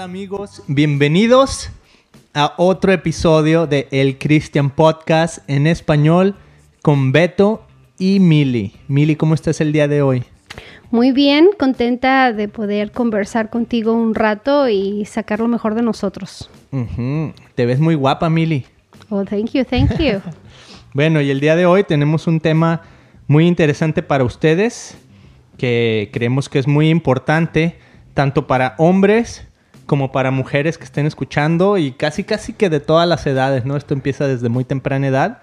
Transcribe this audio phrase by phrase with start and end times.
[0.00, 0.62] tal amigos?
[0.66, 1.70] Bienvenidos
[2.32, 6.36] a otro episodio de El Christian Podcast en español
[6.80, 7.66] con Beto
[7.98, 8.72] y Mili.
[8.88, 10.24] Mili, ¿cómo estás el día de hoy?
[10.90, 16.48] Muy bien, contenta de poder conversar contigo un rato y sacar lo mejor de nosotros.
[17.54, 18.64] Te ves muy guapa, Mili.
[19.10, 20.20] Oh, thank you, thank you.
[20.94, 22.82] Bueno, y el día de hoy tenemos un tema
[23.28, 24.96] muy interesante para ustedes
[25.58, 27.78] que creemos que es muy importante
[28.14, 29.46] tanto para hombres
[29.90, 33.76] como para mujeres que estén escuchando y casi casi que de todas las edades, ¿no?
[33.76, 35.42] Esto empieza desde muy temprana edad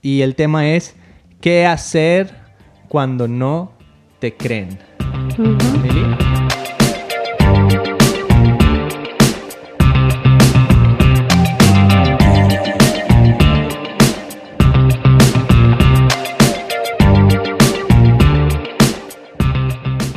[0.00, 0.96] y el tema es
[1.42, 2.34] ¿qué hacer
[2.88, 3.74] cuando no
[4.18, 4.78] te creen?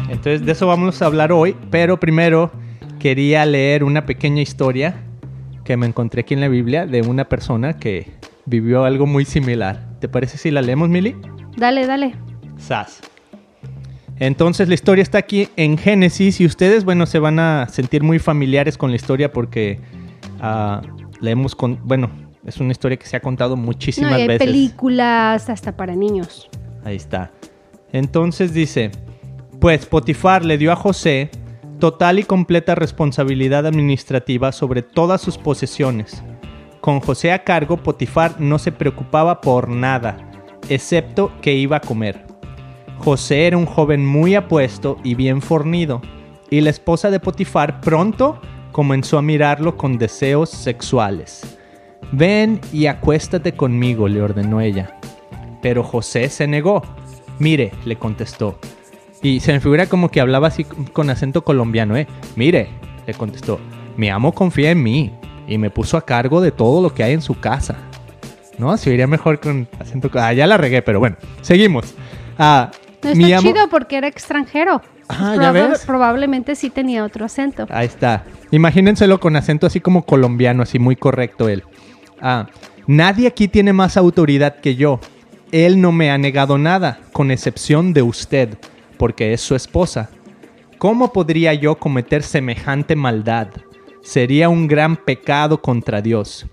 [0.10, 2.69] Entonces de eso vamos a hablar hoy, pero primero
[3.00, 4.96] quería leer una pequeña historia
[5.64, 8.12] que me encontré aquí en la Biblia de una persona que
[8.46, 9.88] vivió algo muy similar.
[10.00, 11.16] ¿Te parece si la leemos, Mili?
[11.58, 12.16] Dale, dale.
[12.58, 13.02] Sas.
[14.18, 18.20] Entonces la historia está aquí en Génesis y ustedes, bueno, se van a sentir muy
[18.20, 19.80] familiares con la historia porque
[20.42, 20.82] ah,
[21.22, 22.10] la hemos con, bueno,
[22.46, 24.46] es una historia que se ha contado No, muchísimas y hay veces.
[24.46, 26.50] películas hasta para niños.
[26.84, 27.32] Ahí está.
[27.94, 28.92] Entonces dice,
[29.62, 31.30] pues Potifar le dio a José
[31.80, 36.24] total y completa responsabilidad administrativa sobre todas sus posesiones.
[36.82, 40.18] Con José a cargo, Potifar no se preocupaba por nada,
[40.70, 42.26] excepto que iba a comer.
[43.00, 46.02] José era un joven muy apuesto y bien fornido,
[46.50, 48.40] y la esposa de Potifar pronto
[48.72, 51.58] comenzó a mirarlo con deseos sexuales.
[52.12, 54.98] Ven y acuéstate conmigo, le ordenó ella.
[55.62, 56.82] Pero José se negó.
[57.40, 58.58] Mire, le contestó.
[59.22, 62.08] Y se me figura como que hablaba así con acento colombiano, ¿eh?
[62.36, 62.70] Mire,
[63.06, 63.60] le contestó.
[63.98, 65.12] Mi amo confía en mí
[65.48, 67.76] y me puso a cargo de todo lo que hay en su casa.
[68.58, 68.76] ¿No?
[68.78, 70.10] Se oiría mejor con acento...
[70.16, 71.16] Ah, ya la regué, pero bueno.
[71.42, 71.94] Seguimos.
[72.38, 72.72] Ah,
[73.04, 74.82] No está amo- chido porque era extranjero.
[75.08, 75.86] Ah, Proba- ¿ya ves?
[75.86, 77.66] Probablemente sí tenía otro acento.
[77.70, 78.24] Ahí está.
[78.52, 81.64] Imagínenselo con acento así como colombiano, así muy correcto él.
[82.22, 82.48] Ah,
[82.86, 85.00] nadie aquí tiene más autoridad que yo.
[85.52, 88.58] Él no me ha negado nada, con excepción de usted,
[89.00, 90.12] porque es su esposa.
[90.78, 93.48] ¿Cómo podría yo cometer semejante maldad?
[94.04, 96.46] Sería un gran pecado contra Dios.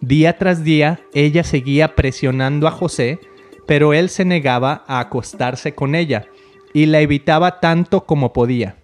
[0.00, 3.18] Día tras día, ella seguía presionando a José,
[3.66, 6.26] pero él se negaba a acostarse con ella
[6.72, 8.76] y la evitaba tanto como podía.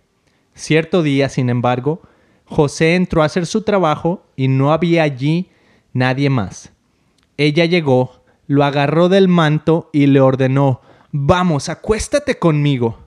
[0.55, 2.03] Cierto día, sin embargo,
[2.47, 5.51] José entró a hacer su trabajo y no había allí
[5.93, 6.73] nadie más.
[7.37, 10.81] Ella llegó, lo agarró del manto y le ordenó,
[11.17, 12.99] Vamos, acuéstate conmigo.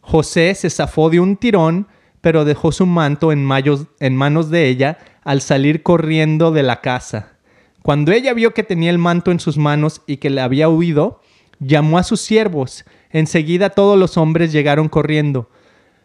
[0.00, 1.86] José se zafó de un tirón,
[2.20, 7.36] pero dejó su manto en, manos de ella al salir corriendo de la casa.
[7.82, 11.20] Cuando ella vio que tenía el manto en sus manos y que le había huido,
[11.60, 12.84] llamó a sus siervos.
[13.10, 15.48] Enseguida todos los hombres llegaron corriendo.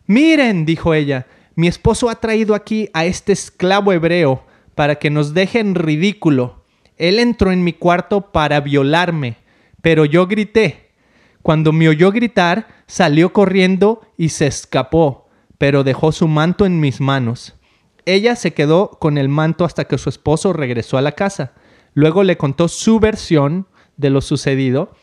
[0.05, 1.25] Miren, dijo ella,
[1.55, 4.43] mi esposo ha traído aquí a este esclavo hebreo
[4.75, 6.65] para que nos deje en ridículo.
[6.97, 9.37] Él entró en mi cuarto para violarme,
[9.81, 10.90] pero yo grité.
[11.41, 17.01] Cuando me oyó gritar, salió corriendo y se escapó, pero dejó su manto en mis
[17.01, 17.55] manos.
[18.05, 21.53] Ella se quedó con el manto hasta que su esposo regresó a la casa.
[21.93, 24.93] Luego le contó su versión de lo sucedido.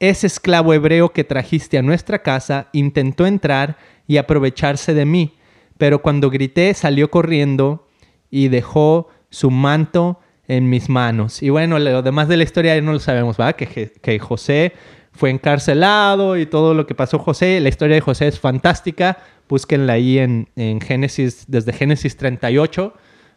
[0.00, 3.76] Ese esclavo hebreo que trajiste a nuestra casa intentó entrar
[4.06, 5.34] y aprovecharse de mí,
[5.76, 7.86] pero cuando grité salió corriendo
[8.30, 11.42] y dejó su manto en mis manos.
[11.42, 13.56] Y bueno, lo demás de la historia no lo sabemos, ¿verdad?
[13.56, 14.72] Que José
[15.18, 17.60] fue encarcelado y todo lo que pasó José.
[17.60, 19.18] La historia de José es fantástica.
[19.48, 22.94] Búsquenla ahí en, en Génesis, desde Génesis 38.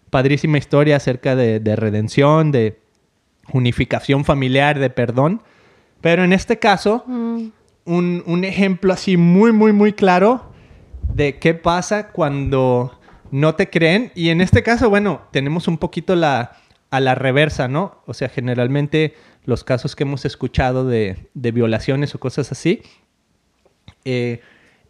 [0.10, 2.80] Padrísima historia acerca de, de redención, de
[3.52, 5.42] unificación familiar, de perdón.
[6.02, 7.48] Pero en este caso, Mm,
[7.86, 10.52] un, un ejemplo así muy, muy, muy claro
[11.14, 13.00] de qué pasa cuando
[13.32, 14.12] no te creen.
[14.16, 16.58] Y en este caso, bueno, tenemos un poquito la,
[16.90, 18.02] a la reversa, ¿no?
[18.06, 19.16] O sea, generalmente
[19.46, 22.82] los casos que hemos escuchado de, violaciones o cosas así,
[24.06, 24.42] eh,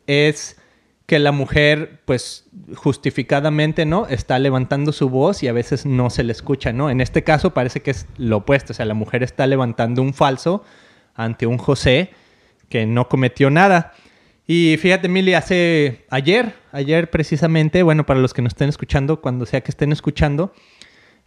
[0.07, 0.57] es
[1.05, 2.45] que la mujer, pues
[2.75, 4.07] justificadamente, ¿no?
[4.07, 6.89] Está levantando su voz y a veces no se le escucha, ¿no?
[6.89, 10.13] En este caso parece que es lo opuesto, o sea, la mujer está levantando un
[10.13, 10.63] falso
[11.15, 12.11] ante un José
[12.69, 13.93] que no cometió nada.
[14.47, 19.45] Y fíjate, Mili, hace ayer, ayer precisamente, bueno, para los que nos estén escuchando, cuando
[19.45, 20.53] sea que estén escuchando,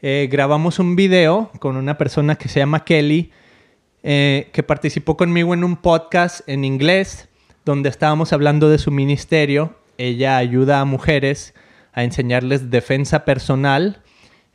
[0.07, 3.31] eh, grabamos un video con una persona que se llama Kelly,
[4.03, 7.31] eh, que participó conmigo en un podcast en inglés,
[7.65, 9.79] donde estábamos hablando de su ministerio.
[9.97, 11.55] Ella ayuda a mujeres
[11.95, 14.03] a enseñarles defensa personal,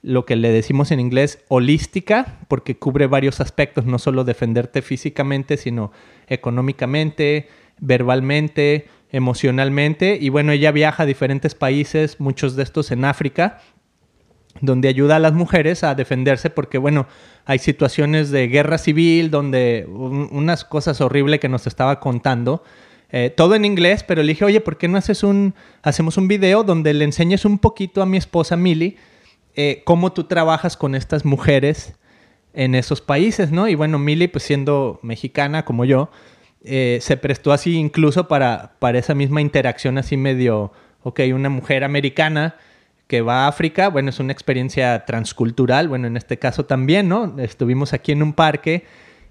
[0.04, 5.58] lo que le decimos en inglés holística, porque cubre varios aspectos, no solo defenderte físicamente,
[5.58, 5.92] sino
[6.28, 7.48] económicamente,
[7.80, 10.16] verbalmente, emocionalmente.
[10.22, 13.62] Y bueno, ella viaja a diferentes países, muchos de estos en África,
[14.62, 17.08] donde ayuda a las mujeres a defenderse porque, bueno,
[17.46, 22.64] hay situaciones de guerra civil, donde unas cosas horribles que nos estaba contando.
[23.12, 26.28] Eh, todo en inglés, pero le dije, oye, ¿por qué no haces un, hacemos un
[26.28, 28.98] video donde le enseñes un poquito a mi esposa Milly
[29.56, 31.96] eh, cómo tú trabajas con estas mujeres
[32.54, 33.68] en esos países, ¿no?
[33.68, 36.12] Y bueno, Milly, pues siendo mexicana como yo,
[36.64, 40.72] eh, se prestó así incluso para, para esa misma interacción así medio,
[41.04, 42.58] ok, una mujer americana
[43.10, 47.40] que va a África, bueno, es una experiencia transcultural, bueno, en este caso también, ¿no?
[47.40, 48.86] Estuvimos aquí en un parque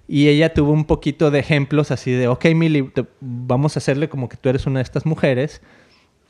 [0.05, 2.91] y ella tuvo un poquito de ejemplos así de, ok, Milly,
[3.21, 5.61] vamos a hacerle como que tú eres una de estas mujeres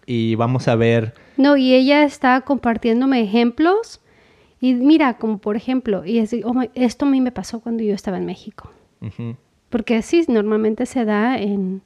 [0.06, 1.16] y vamos a ver.
[1.38, 4.00] No, y ella está compartiéndome ejemplos
[4.62, 7.96] y mira, como por ejemplo, y es, oh esto a mí me pasó cuando yo
[7.96, 8.72] estaba en México.
[9.72, 11.81] Porque sí, normalmente se da en,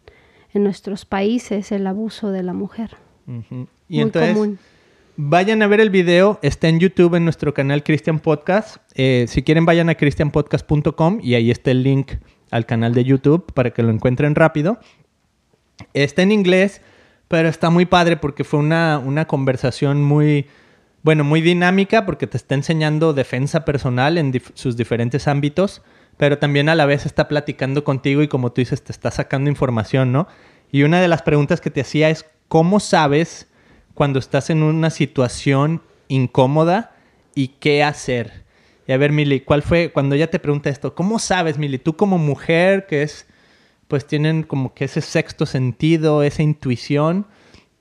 [0.53, 2.97] en, nuestros países el abuso de la mujer.
[3.87, 4.59] Y Muy común
[5.15, 8.77] Vayan a ver el video, está en YouTube en nuestro canal Christian Podcast.
[8.95, 12.13] Eh, si quieren, vayan a christianpodcast.com y ahí está el link
[12.49, 14.79] al canal de YouTube para que lo encuentren rápido.
[15.93, 16.81] Está en inglés,
[17.27, 20.47] pero está muy padre porque fue una, una conversación muy,
[21.03, 25.83] bueno, muy dinámica porque te está enseñando defensa personal en sus diferentes ámbitos,
[26.17, 29.51] pero también a la vez está platicando contigo y como tú dices, te está sacando
[29.51, 30.27] información, ¿no?
[30.71, 33.47] Y una de las preguntas que te hacía es, ¿cómo sabes?
[33.93, 36.95] Cuando estás en una situación incómoda
[37.35, 38.43] y qué hacer.
[38.87, 40.93] Y a ver, Mili, ¿cuál fue cuando ella te pregunta esto?
[40.95, 43.27] ¿Cómo sabes, Mili, tú como mujer que es,
[43.87, 47.27] pues tienen como que ese sexto sentido, esa intuición,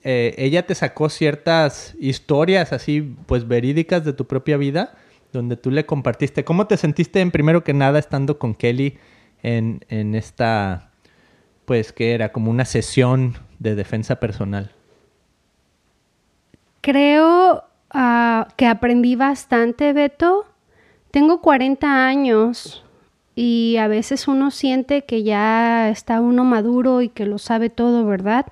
[0.05, 4.95] eh, ella te sacó ciertas historias así, pues verídicas de tu propia vida,
[5.33, 6.45] donde tú le compartiste.
[6.45, 8.99] ¿Cómo te sentiste en primero que nada estando con Kelly
[9.43, 10.93] en, en esta,
[11.65, 14.73] pues que era como una sesión de defensa personal?
[16.83, 20.47] Creo ah, que aprendí bastante, Beto.
[21.13, 22.85] Tengo 40 años
[23.37, 28.05] y a veces uno siente que ya está uno maduro y que lo sabe todo,
[28.05, 28.47] ¿verdad?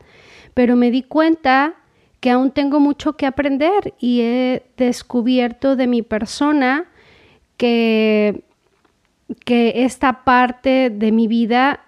[0.54, 1.74] Pero me di cuenta
[2.20, 6.84] que aún tengo mucho que aprender y he descubierto de mi persona
[7.56, 8.44] que,
[9.44, 11.80] que esta parte de mi vida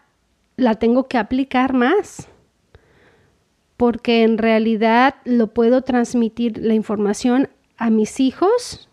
[0.56, 2.28] la tengo que aplicar más
[3.76, 8.88] porque en realidad lo puedo transmitir la información a mis hijos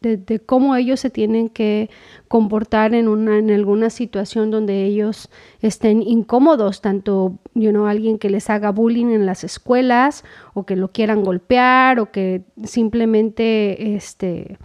[0.00, 1.90] de, cómo ellos se tienen que
[2.28, 5.30] comportar en, una, en alguna situación donde ellos
[5.60, 10.24] estén incómodos, tanto you know, alguien que les haga bullying en las escuelas
[10.54, 14.58] o que lo quieran golpear o que simplemente este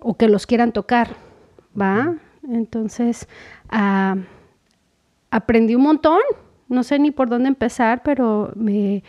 [0.00, 1.16] o que los quieran tocar,
[1.80, 2.16] ¿va?
[2.42, 3.28] Entonces,
[3.68, 4.16] ah,
[5.30, 6.20] aprendí un montón
[6.68, 9.02] no sé ni por dónde empezar, pero me,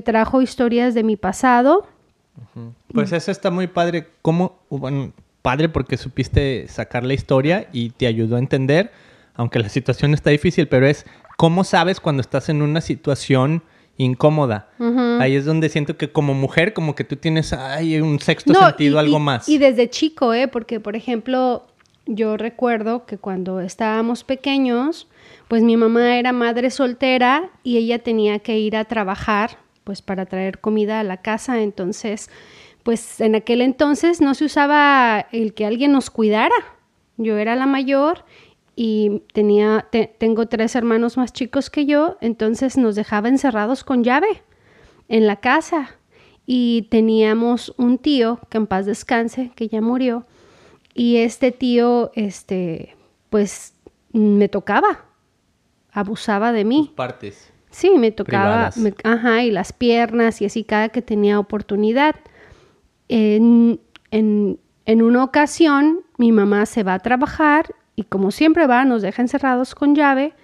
[0.00, 1.86] trajo historias de mi pasado.
[2.92, 4.08] Pues eso está muy padre.
[4.22, 4.60] ¿Cómo?
[4.70, 5.12] Bueno,
[5.42, 8.92] padre porque supiste sacar la historia y te ayudó a entender,
[9.34, 11.04] aunque la situación está difícil, pero es
[11.36, 13.62] cómo sabes cuando estás en una situación
[13.96, 14.68] incómoda.
[15.20, 18.98] Ahí es donde siento que como mujer, como que tú tienes ay, un sexto sentido,
[19.00, 19.48] algo más.
[19.48, 20.48] Y desde chico, ¿eh?
[20.48, 21.66] Porque, por ejemplo,
[22.06, 25.08] yo recuerdo que cuando estábamos pequeños,
[25.48, 30.26] pues mi mamá era madre soltera y ella tenía que ir a trabajar pues para
[30.26, 32.30] traer comida a la casa, entonces
[32.82, 36.54] pues en aquel entonces no se usaba el que alguien nos cuidara.
[37.16, 38.24] Yo era la mayor
[38.76, 39.86] y tenía
[40.18, 44.42] tengo tres hermanos más chicos que yo, entonces nos dejaba encerrados con llave
[45.08, 45.96] en la casa.
[46.46, 50.26] Y teníamos un tío que en paz descanse, que ya murió,
[50.92, 52.96] y este tío este
[53.30, 53.74] pues
[54.12, 55.06] me tocaba
[55.94, 56.92] abusaba de mí.
[56.94, 57.50] partes.
[57.70, 58.70] Sí, me tocaba,
[59.02, 62.14] ajá, y las piernas y así cada que tenía oportunidad.
[63.08, 68.84] En, en, en, una ocasión, mi mamá se va a trabajar y como siempre va,
[68.84, 70.34] nos deja encerrados con llave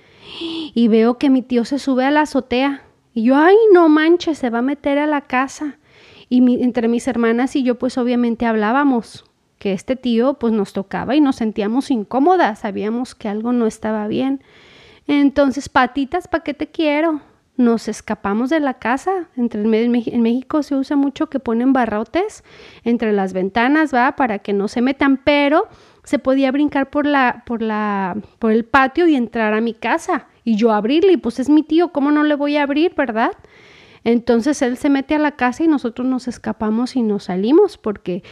[0.74, 2.82] y veo que mi tío se sube a la azotea.
[3.14, 5.78] Y yo, ay, no manches, se va a meter a la casa.
[6.28, 9.24] Y entre mis hermanas y yo, pues obviamente hablábamos
[9.58, 14.08] que este tío pues nos tocaba y nos sentíamos incómodas, sabíamos que algo no estaba
[14.08, 14.42] bien.
[15.12, 17.20] Entonces, patitas, ¿para qué te quiero?
[17.56, 19.26] Nos escapamos de la casa.
[19.36, 22.44] Entre en México se usa mucho que ponen barrotes
[22.84, 24.14] entre las ventanas, ¿va?
[24.14, 25.66] Para que no se metan, pero
[26.04, 30.28] se podía brincar por la, por la, por el patio y entrar a mi casa.
[30.44, 33.32] Y yo abrirle, y pues es mi tío, ¿cómo no le voy a abrir, verdad?
[34.04, 38.22] Entonces él se mete a la casa y nosotros nos escapamos y nos salimos porque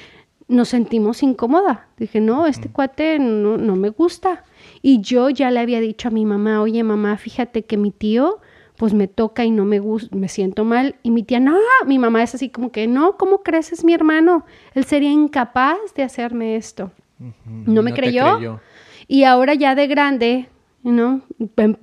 [0.49, 1.89] nos sentimos incómoda.
[1.99, 4.45] Dije, no, este cuate no, no me gusta.
[4.83, 8.41] Y yo ya le había dicho a mi mamá, oye mamá, fíjate que mi tío
[8.79, 10.95] pues me toca y no me gusta, me siento mal.
[11.03, 13.73] Y mi tía, no, mi mamá es así como que, no, ¿cómo crees?
[13.73, 14.47] Es mi hermano.
[14.73, 16.93] Él sería incapaz de hacerme esto.
[17.45, 18.61] No me creyó.
[19.09, 20.49] Y ahora ya de grande,
[20.85, 21.23] ¿no?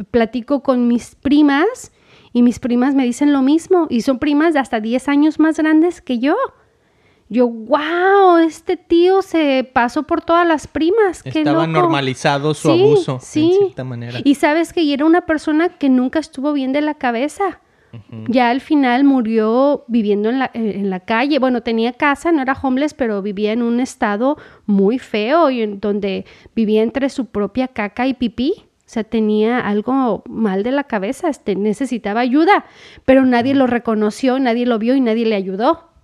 [0.10, 1.92] Platico con mis primas
[2.32, 3.88] y mis primas me dicen lo mismo.
[3.90, 6.38] Y son primas de hasta 10 años más grandes que yo.
[7.28, 11.26] Yo, wow, este tío se pasó por todas las primas.
[11.26, 13.52] Estaba normalizado su abuso, sí.
[13.52, 14.20] en cierta manera.
[14.24, 17.62] Y sabes que era una persona que nunca estuvo bien de la cabeza.
[18.28, 21.40] Ya al final murió viviendo en la, en la, calle.
[21.40, 25.80] Bueno, tenía casa, no era homeless, pero vivía en un estado muy feo y en
[25.80, 28.54] donde vivía entre su propia caca y pipí.
[28.58, 32.66] O sea, tenía algo mal de la cabeza, este, necesitaba ayuda,
[33.06, 35.95] pero nadie lo reconoció, nadie lo vio y nadie le ayudó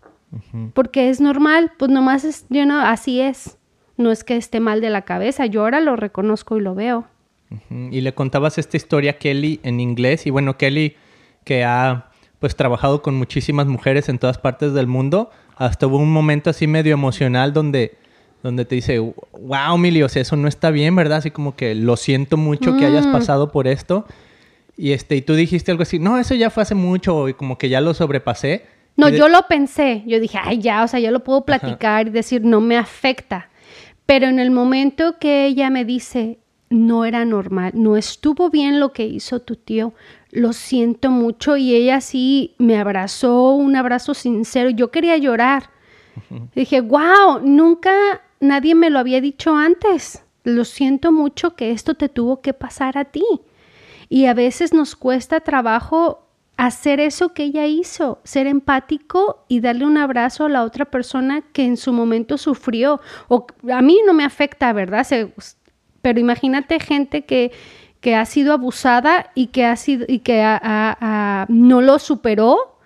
[0.74, 3.58] porque es normal, pues nomás es, yo no, así es.
[3.98, 7.06] No es que esté mal de la cabeza, yo ahora lo reconozco y lo veo.
[7.70, 10.96] Y le contabas esta historia a Kelly en inglés y bueno, Kelly
[11.44, 12.10] que ha
[12.40, 16.66] pues trabajado con muchísimas mujeres en todas partes del mundo, hasta hubo un momento así
[16.66, 17.98] medio emocional donde
[18.42, 21.20] donde te dice, wow, Milly, o sea, eso no está bien, ¿verdad?
[21.20, 23.12] Así como que lo siento mucho que hayas mm.
[23.12, 24.06] pasado por esto.
[24.76, 27.58] Y este, y tú dijiste algo así, no, eso ya fue hace mucho y como
[27.58, 28.66] que ya lo sobrepasé.
[28.98, 30.04] No, yo lo pensé.
[30.06, 33.50] Yo dije, ay, ya, o sea, yo lo puedo platicar y decir, no me afecta.
[34.06, 38.94] Pero en el momento que ella me dice, no era normal, no estuvo bien lo
[38.94, 39.94] que hizo tu tío,
[40.32, 41.58] lo siento mucho.
[41.58, 44.70] Y ella sí me abrazó, un abrazo sincero.
[44.70, 45.70] Yo quería llorar.
[46.56, 47.92] Dije, wow, nunca
[48.40, 50.24] nadie me lo había dicho antes.
[50.44, 53.24] Lo siento mucho que esto te tuvo que pasar a ti.
[54.10, 56.28] Y a veces nos cuesta trabajo
[56.62, 61.42] hacer eso que ella hizo, ser empático y darle un abrazo a la otra persona
[61.54, 63.02] que en su momento sufrió.
[63.30, 65.08] O a mí no me afecta, ¿verdad?
[66.04, 67.52] pero imagínate gente que,
[68.00, 70.46] que ha sido abusada y que ha sido y que
[71.50, 72.78] no lo superó.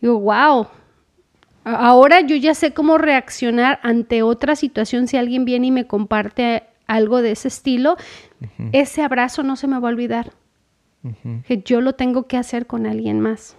[0.00, 0.66] Digo, wow.
[1.62, 6.64] Ahora yo ya sé cómo reaccionar ante otra situación si alguien viene y me comparte
[6.88, 7.96] algo de ese estilo.
[8.72, 10.32] Ese abrazo no se me va a olvidar
[11.46, 13.56] que yo lo tengo que hacer con alguien más.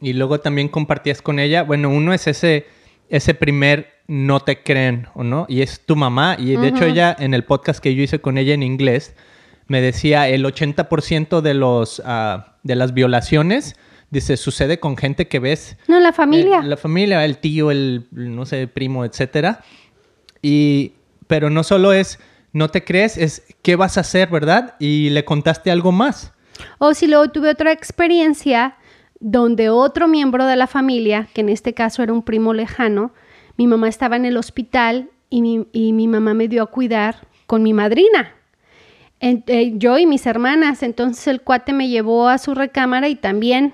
[0.00, 2.66] Y luego también compartías con ella, bueno, uno es ese,
[3.08, 7.16] ese primer no te creen o no, y es tu mamá, y de hecho ella
[7.18, 9.14] en el podcast que yo hice con ella en inglés,
[9.68, 13.76] me decía el 80% de, los, ah, de las violaciones,
[14.10, 15.76] dice, sucede con gente que ves.
[15.88, 16.58] No, la familia.
[16.58, 19.64] Eh, la familia, el tío, el, no sé, primo, etcétera.
[20.42, 20.92] Y,
[21.28, 22.18] pero no solo es,
[22.52, 24.74] no te crees, es qué vas a hacer, ¿verdad?
[24.78, 26.34] Y le contaste algo más.
[26.78, 28.76] O si luego tuve otra experiencia
[29.20, 33.12] donde otro miembro de la familia, que en este caso era un primo lejano,
[33.56, 37.72] mi mamá estaba en el hospital y mi, mamá me dio a cuidar con mi
[37.72, 38.34] madrina.
[39.20, 43.72] Eh, yo y mis hermanas, entonces el cuate me llevó a su recámara y también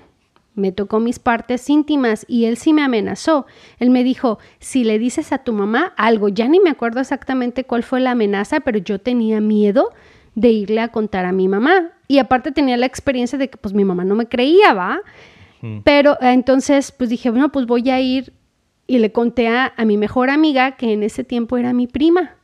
[0.53, 3.47] me tocó mis partes íntimas y él sí me amenazó.
[3.79, 7.63] Él me dijo, si le dices a tu mamá algo, ya ni me acuerdo exactamente
[7.63, 9.89] cuál fue la amenaza, pero yo tenía miedo
[10.39, 11.91] de irle a contar a mi mamá.
[12.07, 15.01] Y aparte tenía la experiencia de que pues mi mamá no me creía, ¿va?
[15.83, 18.31] Pero eh, entonces pues dije, bueno, pues voy a ir
[18.87, 22.35] y le conté a, mi mejor amiga, que en ese tiempo era mi prima.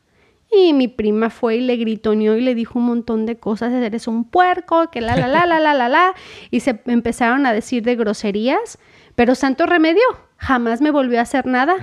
[0.52, 4.06] Y mi prima fue y le gritoneó y le dijo un montón de cosas, eres
[4.06, 6.14] un puerco, que la, la, la, la, la, la, la.
[6.50, 8.78] Y se empezaron a decir de groserías,
[9.14, 10.04] pero santo remedio,
[10.36, 11.74] jamás me volvió a hacer nada.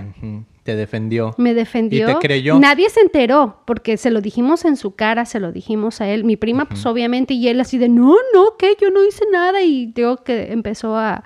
[0.64, 1.36] Te defendió.
[1.38, 2.10] Me defendió.
[2.10, 2.58] Y te creyó.
[2.58, 6.24] Nadie se enteró, porque se lo dijimos en su cara, se lo dijimos a él.
[6.24, 9.62] Mi prima, pues obviamente, y él así de, no, no, que yo no hice nada.
[9.62, 11.24] Y digo que empezó a,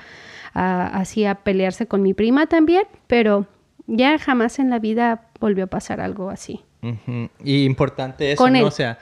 [0.53, 3.45] así a pelearse con mi prima también, pero
[3.85, 6.61] ya jamás en la vida volvió a pasar algo así.
[7.43, 8.65] Y importante eso, ¿no?
[8.65, 8.97] O sea,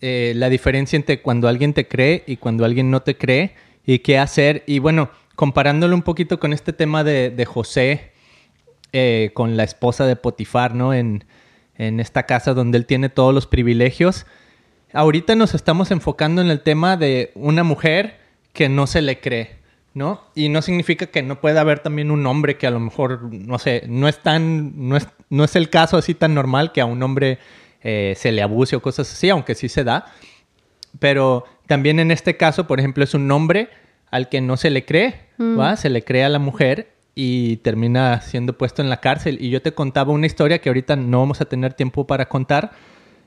[0.00, 3.98] eh, la diferencia entre cuando alguien te cree y cuando alguien no te cree y
[3.98, 4.62] qué hacer.
[4.66, 8.12] Y bueno, comparándolo un poquito con este tema de, de José,
[8.92, 10.94] eh, con la esposa de Potifar, ¿no?
[10.94, 11.24] En,
[11.76, 14.26] esta casa donde él tiene todos los privilegios.
[14.92, 18.18] Ahorita nos estamos enfocando en el tema de una mujer
[18.52, 19.58] que no se le cree,
[19.94, 20.20] ¿no?
[20.34, 23.60] Y no significa que no pueda haber también un hombre que a lo mejor, no
[23.60, 26.84] sé, no es tan, no es, no es el caso así tan normal que a
[26.84, 27.38] un hombre
[27.82, 30.06] eh, se le abuse o cosas así, aunque sí se da.
[30.98, 33.68] Pero también en este caso, por ejemplo, es un hombre
[34.10, 35.74] al que no se le cree, ¿va?
[35.74, 35.76] Mm.
[35.76, 39.38] Se le cree a la mujer y termina siendo puesto en la cárcel.
[39.40, 42.70] Y yo te contaba una historia que ahorita no vamos a tener tiempo para contar,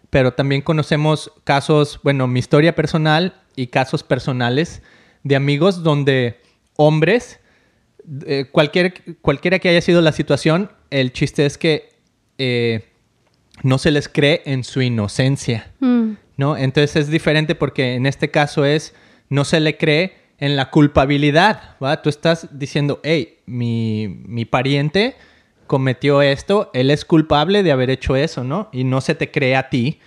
[0.10, 4.82] pero también conocemos casos, bueno, mi historia personal y casos personales
[5.24, 6.40] de amigos donde
[6.78, 7.42] hombres
[8.26, 11.90] eh, cualquier, cualquiera que haya sido la situación, el chiste es que
[12.38, 12.86] eh,
[13.62, 16.12] no se les cree en su inocencia, mm.
[16.38, 16.56] ¿no?
[16.56, 18.96] Entonces es diferente porque en este caso es,
[19.28, 22.02] no se le cree en la culpabilidad, ¿va?
[22.02, 25.16] Tú estás diciendo, hey, mi, mi pariente
[25.68, 28.68] cometió esto, él es culpable de haber hecho eso, ¿no?
[28.74, 30.00] Y no se te cree a ti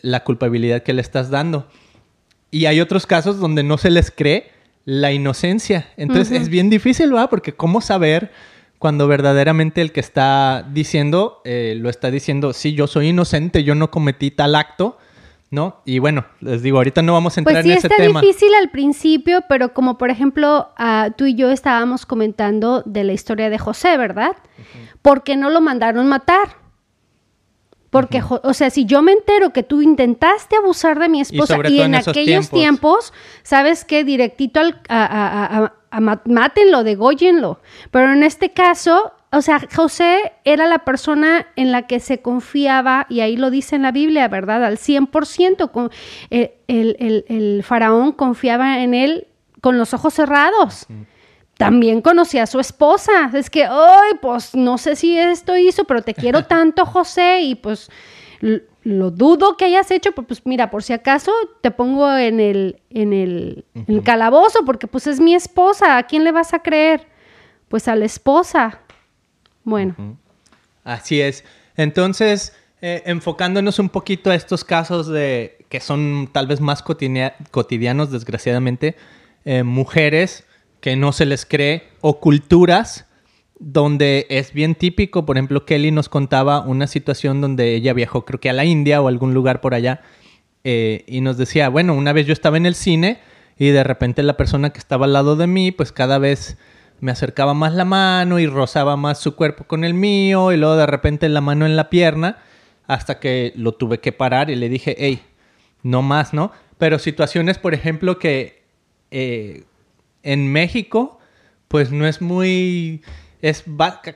[0.00, 1.68] la culpabilidad que le estás dando.
[2.50, 4.50] Y hay otros casos donde no se les cree
[4.84, 5.88] la inocencia.
[5.96, 7.28] Entonces es bien difícil, ¿va?
[7.28, 8.30] Porque ¿cómo saber
[8.78, 13.74] cuando verdaderamente el que está diciendo eh, lo está diciendo, sí, yo soy inocente, yo
[13.74, 14.96] no cometí tal acto?
[15.52, 15.82] ¿No?
[15.84, 18.06] Y bueno, les digo, ahorita no vamos a entrar pues en ese tema.
[18.06, 23.04] está difícil al principio, pero como por ejemplo ah, tú y yo estábamos comentando de
[23.04, 24.34] la historia de José, ¿verdad?
[25.02, 26.56] Porque no lo mandaron matar?
[27.90, 31.82] Porque, o sea, si yo me entero que tú intentaste abusar de mi esposa y,
[31.82, 34.04] en, aquellos tiempos, ¿sabes qué?
[34.04, 37.60] Directito al, a, a, mátenlo, degóyenlo.
[37.90, 43.06] Pero en este caso, o sea, José era la persona en la que se confiaba,
[43.08, 44.64] y ahí lo dice en la Biblia, ¿verdad?
[44.64, 45.70] Al 100%.
[45.70, 45.90] Con,
[46.30, 49.26] eh, el, el, el, faraón confiaba en él
[49.60, 50.86] con los ojos cerrados
[51.62, 53.30] también conocí a su esposa.
[53.32, 57.54] Es que, ay, pues no sé si esto hizo, pero te quiero tanto, José, y
[57.54, 57.88] pues
[58.82, 62.80] lo dudo que hayas hecho, pero pues mira, por si acaso te pongo en el,
[62.90, 63.64] en el,
[64.04, 67.06] calabozo, porque pues es mi esposa, ¿a quién le vas a creer?
[67.68, 68.80] Pues a la esposa.
[69.64, 70.18] Bueno.
[70.84, 71.44] Así es.
[71.76, 78.10] Entonces, eh, enfocándonos un poquito a estos casos de que son tal vez más cotidianos,
[78.10, 78.96] desgraciadamente,
[79.44, 80.44] eh, mujeres
[80.80, 83.06] que no se les cree, o culturas
[83.58, 88.40] donde es bien típico, por ejemplo, Kelly nos contaba una situación donde ella viajó creo
[88.40, 90.02] que a la India o algún lugar por allá
[90.64, 93.20] eh, y nos decía, bueno, una vez yo estaba en el cine
[93.56, 96.58] y de repente la persona que estaba al lado de mí, pues cada vez
[97.02, 100.76] me acercaba más la mano y rozaba más su cuerpo con el mío y luego
[100.76, 102.38] de repente la mano en la pierna
[102.86, 105.20] hasta que lo tuve que parar y le dije, hey,
[105.82, 106.52] no más, ¿no?
[106.78, 108.62] Pero situaciones, por ejemplo, que
[109.10, 109.64] eh,
[110.22, 111.18] en México,
[111.66, 113.02] pues no es muy...
[113.40, 113.64] Es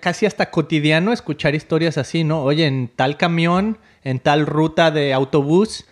[0.01, 2.45] casi hasta cotidiano escuchar historias así, ¿no?
[2.45, 5.87] Oye, en tal camión, en tal ruta de autobús,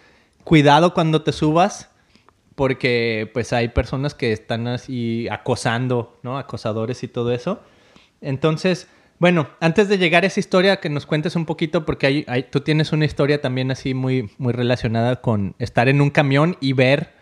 [0.45, 1.91] cuidado cuando te subas,
[2.55, 6.39] porque pues hay personas que están así acosando, ¿no?
[6.39, 7.61] Acosadores y todo eso.
[8.21, 8.89] Entonces,
[9.19, 12.61] bueno, antes de llegar a esa historia, que nos cuentes un poquito, porque hay, tú
[12.61, 17.13] tienes una historia también así muy, muy relacionada con estar en un camión y ver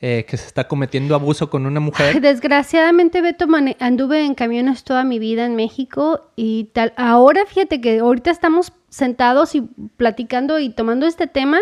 [0.00, 2.20] eh, que se está cometiendo abuso con una mujer.
[2.20, 3.46] Desgraciadamente, Beto,
[3.78, 6.92] anduve en camiones toda mi vida en México y tal.
[6.96, 9.62] Ahora, fíjate que ahorita estamos sentados y
[9.96, 11.58] platicando y tomando este tema.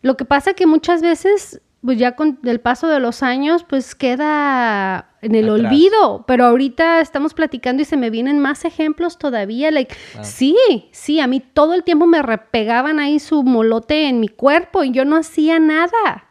[0.00, 3.94] Lo que pasa que muchas veces, pues ya con el paso de los años, pues
[3.94, 6.24] queda en el olvido.
[6.26, 9.70] Pero ahorita estamos platicando y se me vienen más ejemplos todavía.
[9.70, 10.24] Like, ah.
[10.24, 10.56] Sí,
[10.92, 14.90] sí, a mí todo el tiempo me repegaban ahí su molote en mi cuerpo y
[14.90, 16.24] yo no hacía nada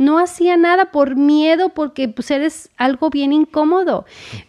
[0.00, 4.06] no hacía nada por miedo porque pues eres algo bien incómodo.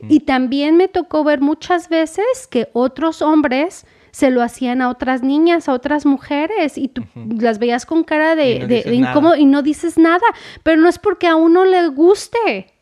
[0.08, 5.24] Y también me tocó ver muchas veces que otros hombres se lo hacían a otras
[5.24, 9.98] niñas, a otras mujeres, y tú las veías con cara de, incómodo y no dices
[9.98, 10.26] nada,
[10.64, 12.74] pero no es porque a uno le guste.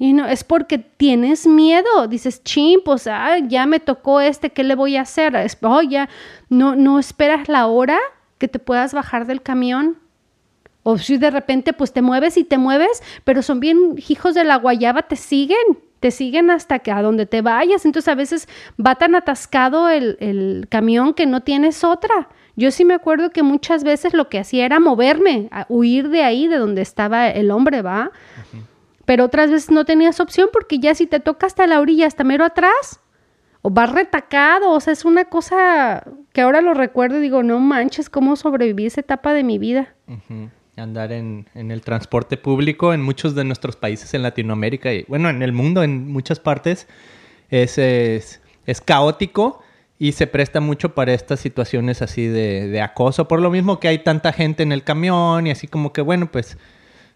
[0.00, 2.08] Y no, es porque tienes miedo.
[2.08, 5.36] Dices, ching, pues ya me tocó este, ¿qué le voy a hacer?
[5.36, 6.08] Es, oh, ya,
[6.48, 7.98] no, no esperas la hora
[8.38, 9.98] que te puedas bajar del camión
[10.84, 14.44] o si de repente pues te mueves y te mueves, pero son bien hijos de
[14.44, 15.58] la guayaba, te siguen,
[16.04, 17.86] te siguen hasta que a donde te vayas.
[17.86, 18.46] Entonces a veces
[18.78, 22.28] va tan atascado el, camión que no tienes otra.
[22.56, 26.46] Yo sí me acuerdo que muchas veces lo que hacía era moverme, huir de ahí,
[26.46, 28.10] de donde estaba el hombre, ¿va?
[29.06, 32.22] Pero otras veces no tenías opción porque ya si te toca hasta la orilla, hasta
[32.22, 33.00] mero atrás,
[33.62, 37.60] o vas retacado, o sea, es una cosa que ahora lo recuerdo y digo, no
[37.60, 39.94] manches, ¿cómo sobreviví esa etapa de mi vida?
[40.76, 45.42] Andar en, el transporte público en muchos de nuestros países en Latinoamérica y bueno, en
[45.42, 46.88] el mundo, en muchas partes,
[47.50, 48.40] es, es,
[48.84, 49.62] caótico
[49.98, 53.98] y se presta mucho para estas situaciones así de, acoso, por lo mismo que hay
[53.98, 56.58] tanta gente en el camión y así como que bueno, pues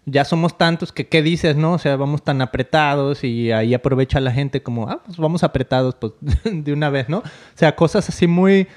[0.06, 1.74] ya somos tantos que qué dices, ¿no?
[1.74, 5.96] O sea, vamos tan apretados y ahí aprovecha la gente como, ah, pues vamos apretados
[5.96, 6.12] pues
[6.44, 7.18] de una vez, ¿no?
[7.18, 7.24] O
[7.56, 8.68] sea, cosas así muy,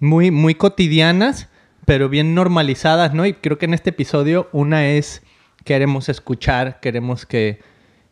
[0.00, 1.48] muy, muy cotidianas
[1.86, 3.26] pero bien normalizadas, ¿no?
[3.26, 5.22] Y creo que en este episodio una es,
[5.64, 7.60] queremos escuchar, queremos que,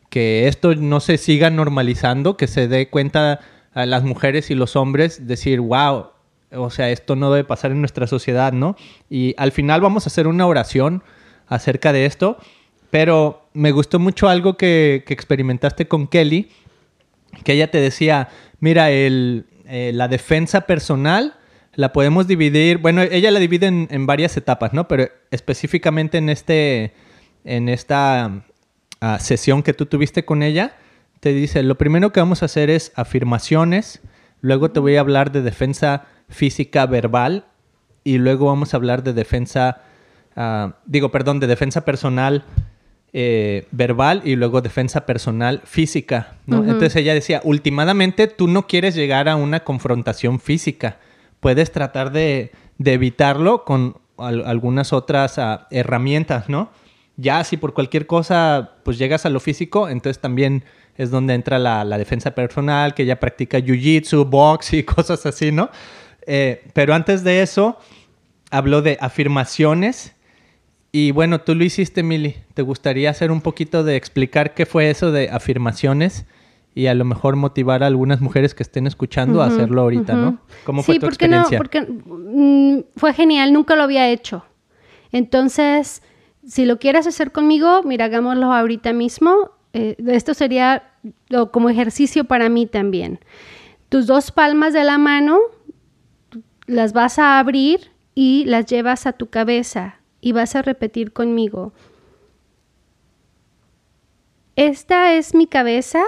[0.09, 3.39] que esto no se siga normalizando, que se dé cuenta
[3.73, 6.07] a las mujeres y los hombres, decir, wow,
[6.51, 8.75] o sea, esto no debe pasar en nuestra sociedad, ¿no?
[9.09, 11.03] Y al final vamos a hacer una oración
[11.47, 12.37] acerca de esto,
[12.91, 16.49] pero me gustó mucho algo que, que experimentaste con Kelly,
[17.43, 21.33] que ella te decía, mira, el, eh, la defensa personal
[21.75, 24.87] la podemos dividir, bueno, ella la divide en, varias etapas, ¿no?
[24.87, 26.93] Pero específicamente en, este,
[27.43, 28.43] en esta
[29.01, 30.75] ah, sesión que tú tuviste con ella,
[31.19, 34.01] te dice, lo primero que vamos a hacer es afirmaciones,
[34.41, 37.45] luego te voy a hablar de defensa física verbal
[38.03, 39.81] y luego vamos a hablar de defensa,
[40.35, 42.43] ah, digo, perdón, de defensa personal
[43.13, 46.63] eh, verbal y luego defensa personal física, ¿no?
[46.63, 50.97] Entonces ella decía, últimamente tú no quieres llegar a una confrontación física,
[51.43, 52.51] puedes tratar de,
[52.83, 56.71] evitarlo con algunas otras ah, herramientas, ¿no?
[57.17, 60.63] Ya si por cualquier cosa pues llegas a lo físico, entonces también
[60.95, 65.69] es donde entra la, defensa personal, que ya practica jiu-jitsu, box y cosas así, ¿no?
[66.25, 67.77] Eh, pero antes de eso,
[68.49, 70.15] habló de afirmaciones
[70.93, 72.37] y bueno, tú lo hiciste, Mili.
[72.53, 76.25] ¿Te gustaría hacer un poquito de explicar qué fue eso de afirmaciones?
[76.75, 80.39] Y a lo mejor motivar a algunas mujeres que estén escuchando a hacerlo ahorita, ¿no?
[80.65, 81.57] ¿Cómo fue tu experiencia?
[81.57, 84.43] No, porque mm, fue genial, nunca lo había hecho.
[85.11, 86.01] Entonces,
[86.45, 89.51] si lo quieres hacer conmigo, mira, hagámoslo ahorita mismo.
[89.73, 90.91] Eh, esto sería
[91.51, 93.19] como ejercicio para mí también.
[93.89, 95.39] Tus dos palmas de la mano
[96.65, 101.73] las vas a abrir y las llevas a tu cabeza y vas a repetir conmigo.
[104.55, 106.03] Esta es mi cabeza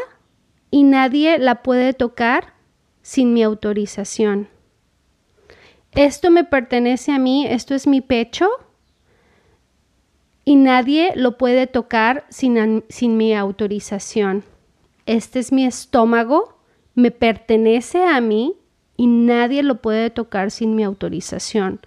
[0.71, 2.53] y nadie la puede tocar
[3.01, 4.49] sin mi autorización.
[5.91, 8.49] Esto me pertenece a mí, esto es mi pecho
[10.43, 14.43] y nadie lo puede tocar sin, sin, mi autorización.
[15.05, 16.59] Este es mi estómago,
[16.95, 18.55] me pertenece a mí
[18.97, 21.79] y nadie lo puede tocar sin mi autorización.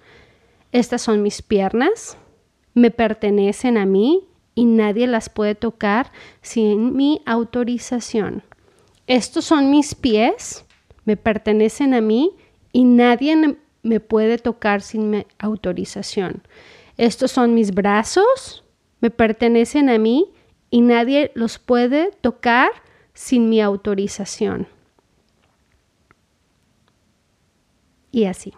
[0.73, 2.17] Estas son mis piernas,
[2.75, 6.13] me pertenecen a mí y nadie las puede tocar
[6.43, 8.43] sin mi autorización.
[9.09, 10.67] Estos son mis pies,
[11.07, 12.33] me pertenecen a mí
[12.73, 16.43] y nadie me puede tocar sin mi autorización.
[16.99, 18.65] Estos son mis brazos,
[19.01, 20.27] me pertenecen a mí
[20.69, 22.69] y nadie los puede tocar
[23.15, 24.69] sin mi autorización.
[28.13, 28.53] Y así.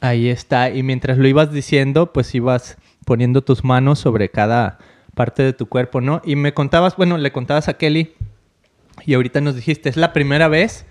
[0.00, 0.68] Ahí está.
[0.68, 4.78] Y mientras lo ibas diciendo, pues ibas poniendo tus manos sobre cada
[5.14, 6.20] parte de tu cuerpo, ¿no?
[6.22, 8.14] Y me contabas, bueno, le contabas a Kelly
[9.04, 10.86] y ahorita nos dijiste, es la primera vez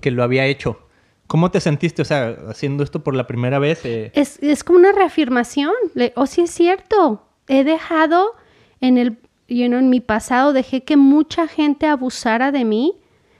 [0.00, 0.78] que lo había hecho.
[1.26, 3.80] ¿Cómo te sentiste, o sea, haciendo esto por la primera vez?
[3.84, 4.12] Eh?
[4.14, 5.72] Es, como una reafirmación.
[6.14, 7.26] O oh, sí es cierto.
[7.48, 8.34] He dejado
[8.80, 9.16] en el,
[9.48, 12.96] you en mi pasado, dejé que mucha gente abusara de mí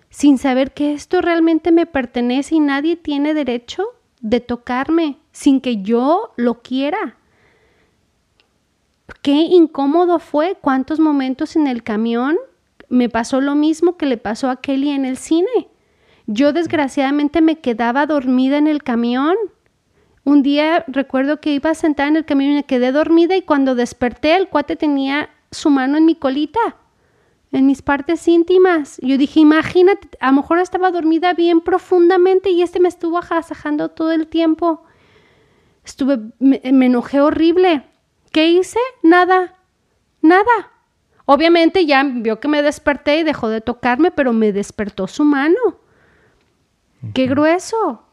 [0.09, 3.85] sin saber que esto realmente me pertenece y nadie tiene derecho
[4.21, 7.17] de tocarme sin que yo lo quiera.
[9.23, 12.37] Qué incómodo fue, cuántos momentos en el camión
[12.93, 15.69] me pasó lo mismo que le pasó a Kelly en el cine.
[16.27, 19.37] Yo desgraciadamente me quedaba dormida en el camión.
[20.25, 23.75] Un día recuerdo que iba sentada en el camión y me quedé dormida y cuando
[23.75, 26.61] desperté el cuate tenía su mano en mi colita
[27.53, 28.99] en mis partes íntimas.
[29.03, 33.91] Yo dije, imagínate, a lo mejor estaba dormida bien profundamente y este me estuvo ajasajando
[33.91, 34.83] todo el tiempo.
[35.85, 37.85] Estuve, me, enojé horrible.
[38.33, 38.79] ¿Qué hice?
[39.03, 39.59] Nada,
[40.23, 40.72] nada.
[41.25, 45.79] Obviamente ya vio que me desperté y dejó de tocarme, pero me despertó su mano.
[47.15, 48.05] Qué grueso.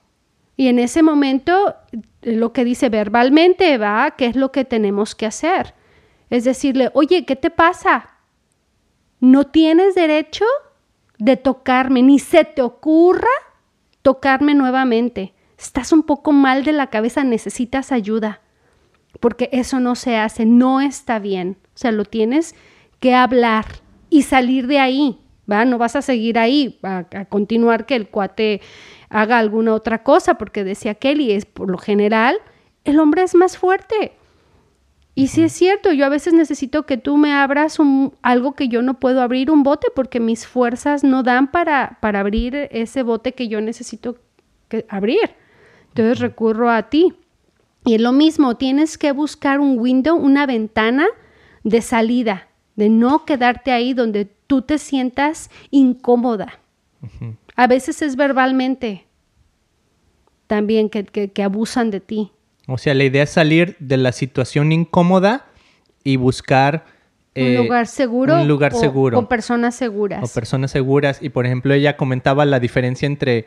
[0.56, 1.76] Y en ese momento,
[2.22, 5.74] lo que dice verbalmente, va, ¿qué es lo que tenemos que hacer?
[6.30, 8.18] Es decirle, oye, ¿qué te pasa?
[9.20, 10.46] No tienes derecho
[11.18, 13.28] de tocarme, ni se te ocurra
[14.02, 15.34] tocarme nuevamente.
[15.58, 18.42] Estás un poco mal de la cabeza, necesitas ayuda,
[19.20, 21.58] porque eso no se hace, no está bien.
[21.76, 22.56] O sea, lo tienes
[23.00, 23.66] que hablar
[24.10, 25.66] y salir de ahí, ¿va?
[25.66, 28.62] No vas a seguir ahí, a, a continuar que el cuate
[29.10, 32.38] haga alguna otra cosa, porque decía Kelly, es por lo general,
[32.84, 34.14] el hombre es más fuerte.
[35.16, 38.70] Y sí es cierto, yo a veces necesito que tú me abras un, algo que
[38.70, 43.04] yo no puedo abrir, un bote, porque mis fuerzas no dan para, para abrir ese
[43.04, 44.18] bote que yo necesito
[44.70, 45.20] que abrir.
[45.90, 47.16] Entonces recurro a ti.
[47.86, 51.08] Y es lo mismo, tienes que buscar un window, una ventana
[51.64, 52.48] de salida,
[52.80, 56.60] de no quedarte ahí donde tú te sientas incómoda.
[57.56, 59.06] A veces es verbalmente
[60.48, 62.32] también que, que abusan de ti.
[62.68, 65.46] O sea, la idea es salir de la situación incómoda
[66.04, 66.86] y buscar...
[67.36, 68.42] un eh, lugar seguro.
[68.42, 69.20] Un lugar o, seguro.
[69.20, 70.24] O personas seguras.
[70.24, 71.22] O personas seguras.
[71.22, 73.46] Y por ejemplo, ella comentaba la diferencia entre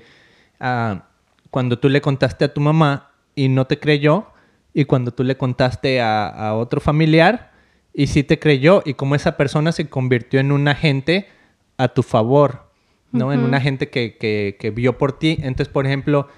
[0.60, 1.06] ah,
[1.50, 4.26] cuando tú le contaste a tu mamá y no te creyó,
[4.74, 7.51] y cuando tú le contaste a, otro familiar
[7.94, 11.28] y sí te creyó, y cómo esa persona se convirtió en un agente
[11.76, 12.70] a tu favor,
[13.10, 13.32] ¿no?
[13.32, 15.38] En una gente que, que, vio por ti.
[15.42, 16.28] Entonces, por ejemplo,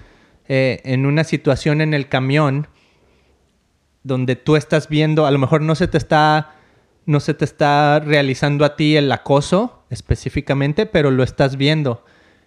[0.47, 2.67] eh, en una situación en el camión
[4.03, 6.55] donde tú estás viendo, a lo mejor no se te está
[7.05, 12.03] no se te está realizando a ti el acoso específicamente, pero lo estás viendo.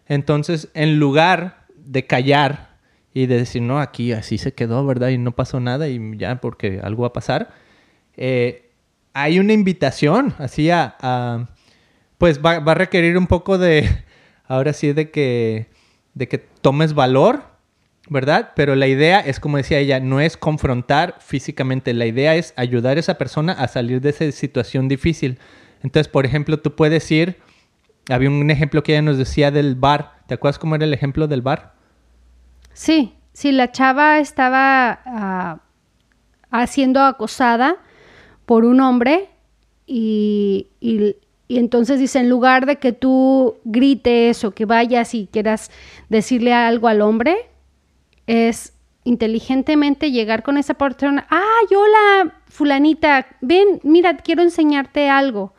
[0.06, 2.76] Entonces, en lugar de callar
[3.14, 5.08] y de decir, no, aquí así se quedó, ¿verdad?
[5.08, 7.50] Y no pasó nada y ya porque algo va a pasar,
[8.16, 8.67] eh,
[9.12, 11.48] hay una invitación así a,
[12.18, 13.88] pues va, va, a requerir un poco de,
[14.46, 15.70] ahora sí, de que,
[16.14, 17.58] de que tomes valor
[18.10, 18.52] ¿verdad?
[18.54, 22.96] Pero la idea es, como decía ella, no es confrontar físicamente, la idea es ayudar
[22.96, 25.38] a esa persona a salir de esa situación difícil.
[25.82, 27.38] Entonces, por ejemplo, tú puedes ir,
[28.08, 31.28] había un ejemplo que ella nos decía del bar, ¿te acuerdas cómo era el ejemplo
[31.28, 31.74] del bar?
[32.72, 35.60] Sí, sí, la chava estaba
[36.52, 37.76] uh, siendo acosada
[38.48, 39.28] por un hombre
[39.87, 41.16] y, y,
[41.50, 45.70] entonces dice, en lugar de que tú grites o que vayas y quieras
[46.08, 47.37] decirle algo al hombre,
[48.26, 48.72] es
[49.04, 55.52] inteligentemente llegar con esa persona, ah, hola, fulanita, ven, mira, quiero enseñarte algo.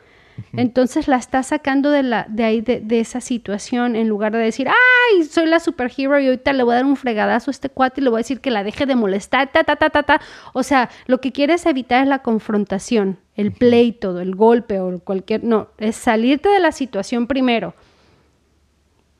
[0.52, 4.68] Entonces la está sacando de, la, de ahí, de, esa situación, en lugar de decir,
[4.68, 8.00] ay, soy la superhero y ahorita le voy a dar un fregadazo a este cuate
[8.00, 10.20] y le voy a decir que la deje de molestar, ta, ta, ta, ta, ta.
[10.52, 15.44] O sea, lo que quieres evitar es la confrontación, el pleito, el golpe o cualquier,
[15.44, 17.74] no, es salirte de la situación primero.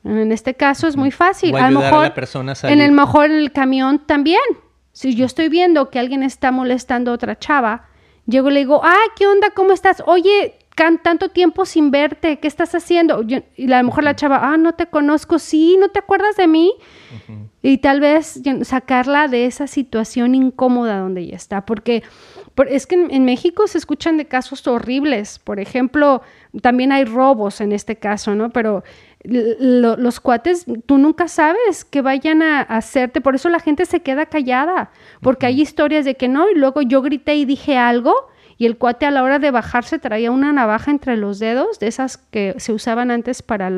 [0.03, 1.55] En este caso es muy fácil.
[1.55, 4.41] a lo mejor, la persona en el mejor en el camión también.
[4.93, 7.87] Si yo estoy viendo que alguien está molestando a otra chava,
[8.25, 9.51] llego y le digo, ah, ¿qué onda?
[9.51, 10.03] ¿Cómo estás?
[10.05, 10.55] Oye,
[11.03, 13.23] tanto tiempo sin verte, ¿qué estás haciendo?
[13.23, 16.47] y a lo mejor la chava, ah, no te conozco, sí, ¿no te acuerdas de
[16.47, 16.73] mí?
[17.61, 22.03] Y tal vez sacarla de esa situación incómoda donde ella está, porque
[22.69, 25.39] es que en, México se escuchan de casos horribles.
[25.39, 26.21] Por ejemplo,
[26.61, 28.49] también hay robos en este caso, ¿no?
[28.49, 28.83] Pero
[29.23, 34.25] los cuates, tú nunca sabes que vayan a, hacerte, por eso la gente se queda
[34.25, 34.91] callada,
[35.21, 38.30] porque hay historias de que no, y luego yo grité y dije algo,
[38.61, 41.87] y el cuate a la hora de bajarse traía una navaja entre los dedos, de
[41.87, 43.71] esas que se usaban antes para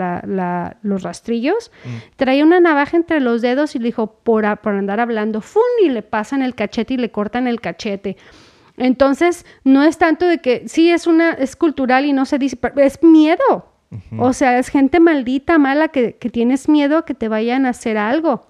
[0.83, 1.89] los rastrillos, mm.
[2.17, 5.63] traía una navaja entre los dedos y le dijo, por, por andar hablando, ¡fun!
[5.85, 8.17] y le pasan el cachete y le cortan el cachete.
[8.75, 12.59] Entonces, no es tanto de que sí es una, es cultural y no se dice,
[12.75, 13.69] es miedo.
[14.17, 17.97] O sea, es gente maldita, mala, que, que, tienes miedo que te vayan a hacer
[17.97, 18.47] algo.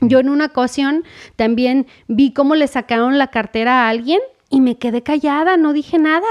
[0.00, 1.04] Yo en una ocasión
[1.36, 4.18] también vi cómo le sacaron la cartera a alguien
[4.50, 6.26] y me quedé callada, no dije nada.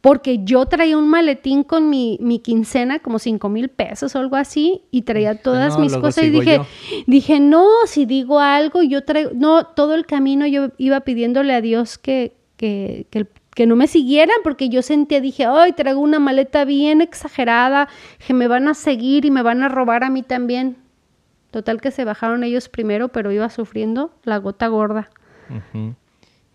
[0.00, 4.36] Porque yo traía un maletín con mi, mi quincena, como cinco mil pesos o algo
[4.36, 6.60] así, y traía todas mis cosas y dije,
[7.06, 11.60] dije, no, si digo algo, yo traigo, no, todo el camino yo iba pidiéndole a
[11.60, 16.64] Dios que, que, que, no me siguieran porque yo sentía, dije, ay, traigo una maleta
[16.64, 17.88] bien exagerada,
[18.24, 20.76] que me van a seguir y me van a robar a mí también.
[21.50, 25.10] Total que se bajaron ellos primero, pero iba sufriendo la gota gorda.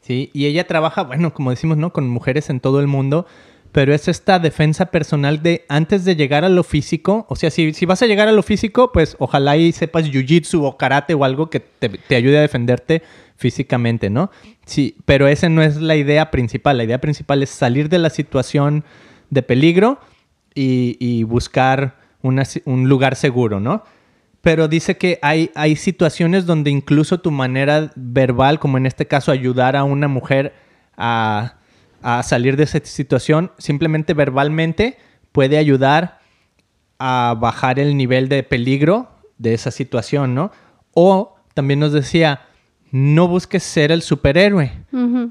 [0.01, 1.93] Sí, y ella trabaja, bueno, como decimos, ¿no?
[1.93, 3.25] Con mujeres en todo el mundo
[3.71, 7.73] pero es esta defensa personal de antes de llegar a lo físico, o sea, si,
[7.73, 11.23] si vas a llegar a lo físico, pues ojalá y sepas jiu-jitsu o karate o
[11.23, 13.01] algo que te, ayude a defenderte
[13.37, 14.29] físicamente, ¿no?
[14.65, 18.09] Sí, pero esa no es la idea principal, la idea principal es salir de la
[18.09, 18.83] situación
[19.29, 19.99] de peligro
[20.53, 23.83] y, buscar un lugar seguro, ¿no?
[24.41, 29.31] Pero dice que hay, hay situaciones donde incluso tu manera verbal, como en este caso
[29.31, 30.53] ayudar a una mujer
[30.97, 31.61] a
[32.01, 34.97] a salir de esa situación, simplemente verbalmente
[35.31, 36.19] puede ayudar
[36.99, 40.51] a bajar el nivel de peligro de esa situación, ¿no?
[40.93, 42.41] O también nos decía,
[42.91, 44.71] no busques ser el superhéroe,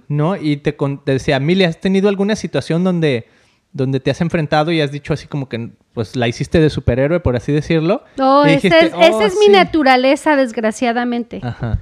[0.09, 0.37] ¿no?
[0.37, 3.29] Y te, decía, Mili, ¿has tenido alguna situación donde,
[3.72, 7.20] donde te has enfrentado y has dicho así como que, pues, la hiciste de superhéroe,
[7.20, 8.02] por así decirlo?
[8.18, 11.40] Oh, esa es, oh, es mi naturaleza, desgraciadamente.
[11.42, 11.78] Ajá.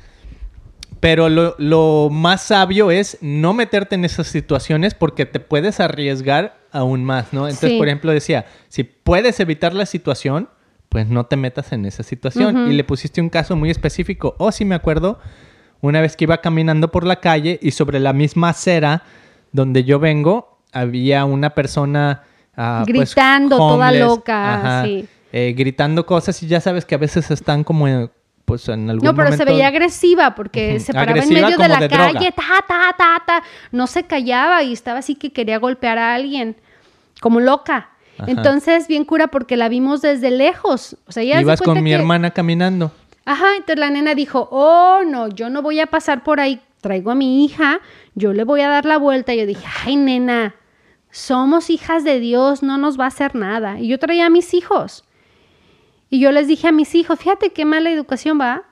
[1.01, 7.05] Pero lo, más sabio es no meterte en esas situaciones porque te puedes arriesgar aún
[7.05, 7.47] más, ¿no?
[7.47, 10.49] Entonces, por ejemplo, decía, si puedes evitar la situación,
[10.89, 12.71] pues no te metas en esa situación.
[12.71, 14.35] Y le pusiste un caso muy específico.
[14.39, 15.21] O oh, si me acuerdo,
[15.81, 19.05] una vez que iba caminando por la calle y sobre la misma acera
[19.53, 22.23] donde yo vengo, había una persona...
[22.61, 24.85] Ah, pues, gritando, toda loca,
[25.31, 27.87] eh, gritando cosas y ya sabes que a veces están como
[28.49, 31.87] pues en algún No, pero se veía agresiva porque se paraba en medio de la
[31.87, 36.15] calle, ta, ta, ta, ta, no se callaba y estaba así que quería golpear a
[36.15, 36.57] alguien,
[37.21, 37.91] como loca.
[38.27, 40.97] Entonces, bien cura porque la vimos desde lejos.
[41.07, 42.91] O sea, ya Ibas con mi hermana caminando.
[43.25, 47.11] Ajá, entonces la nena dijo, oh, no, yo no voy a pasar por ahí, traigo
[47.11, 47.81] a mi hija,
[48.15, 49.35] yo le voy a dar la vuelta.
[49.35, 50.55] Y yo dije, ay, nena,
[51.11, 53.81] somos hijas de Dios, no nos va a hacer nada.
[53.81, 55.05] Y yo traía a mis hijos.
[56.11, 58.65] Y yo les dije a mis hijos, fíjate qué mala educación va.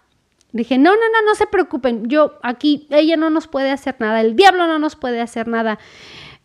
[0.52, 2.08] Dije, no, no, no, no se preocupen.
[2.08, 4.20] Yo aquí, ella no nos puede hacer nada.
[4.20, 5.78] El diablo no nos puede hacer nada.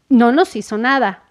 [0.10, 1.24] No nos hizo nada.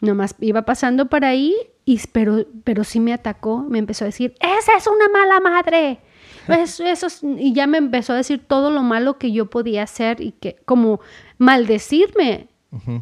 [0.00, 1.54] Nomás iba pasando por ahí,
[1.86, 3.64] y, pero, pero sí me atacó.
[3.68, 6.00] Me empezó a decir, esa es una mala madre.
[6.48, 7.06] Eso, eso,
[7.38, 10.56] y ya me empezó a decir todo lo malo que yo podía hacer y que
[10.64, 11.00] como
[11.38, 12.48] maldecirme.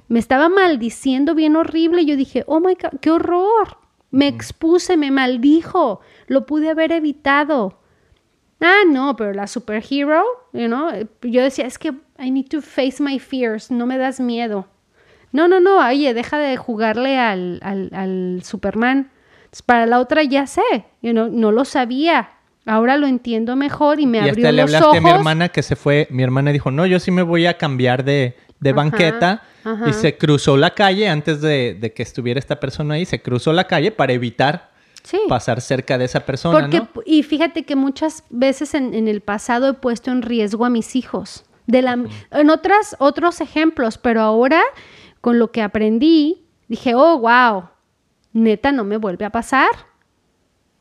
[0.06, 2.04] Me estaba maldiciendo bien horrible.
[2.04, 3.78] Yo dije, oh my God, qué horror.
[4.10, 6.00] Me expuse, me maldijo.
[6.28, 7.78] Lo pude haber evitado.
[8.60, 10.88] Ah, no, pero la superhero, you know,
[11.22, 14.66] yo decía, es que I need to face my fears, no me das miedo.
[15.32, 19.10] No, no, no, oye, deja de jugarle al, al, Superman.
[19.66, 20.62] para la otra ya sé,
[21.02, 22.30] you know, no lo sabía.
[22.66, 25.62] Ahora lo entiendo mejor y me y abrió hasta le hablaste a mi hermana que
[25.62, 29.42] se fue, mi hermana dijo, no, yo sí me voy a cambiar de, de banqueta.
[29.88, 33.50] Y se cruzó la calle antes de, de, que estuviera esta persona ahí, se cruzó
[33.54, 34.74] la calle para evitar
[35.28, 36.68] pasar cerca de esa persona.
[36.68, 40.96] Porque, Y fíjate que muchas veces en, el pasado he puesto en riesgo a mis
[40.96, 41.44] hijos.
[41.66, 41.98] De la,
[42.30, 44.62] En otras, otros ejemplos, pero ahora
[45.20, 47.68] con lo que aprendí, dije, oh, wow,
[48.32, 49.70] neta, no me vuelve a pasar.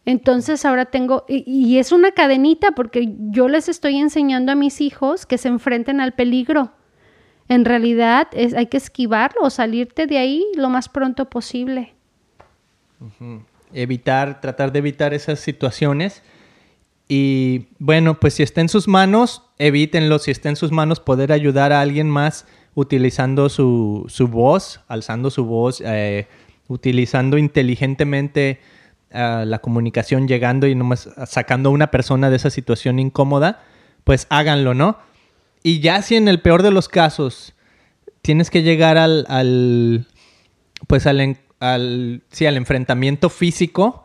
[0.05, 5.25] Entonces ahora tengo, y, es una cadenita porque yo les estoy enseñando a mis hijos
[5.25, 6.73] que se enfrenten al peligro.
[7.47, 11.93] En realidad es, hay que esquivarlo o salirte de ahí lo más pronto posible
[13.73, 16.21] evitar, tratar de evitar esas situaciones.
[17.07, 20.19] Y bueno, pues si está en sus manos, evítenlo.
[20.19, 25.45] Si está en sus manos, poder ayudar a alguien más utilizando su, voz, alzando su
[25.45, 26.27] voz, eh,
[26.67, 28.59] utilizando inteligentemente
[29.13, 33.61] la comunicación, llegando y nomás sacando a una persona de esa situación incómoda,
[34.03, 34.97] pues háganlo, ¿no?
[35.61, 37.53] Y ya si en el peor de los casos
[38.21, 40.07] tienes que llegar al, al
[40.87, 44.03] pues al, al, sí, al enfrentamiento físico,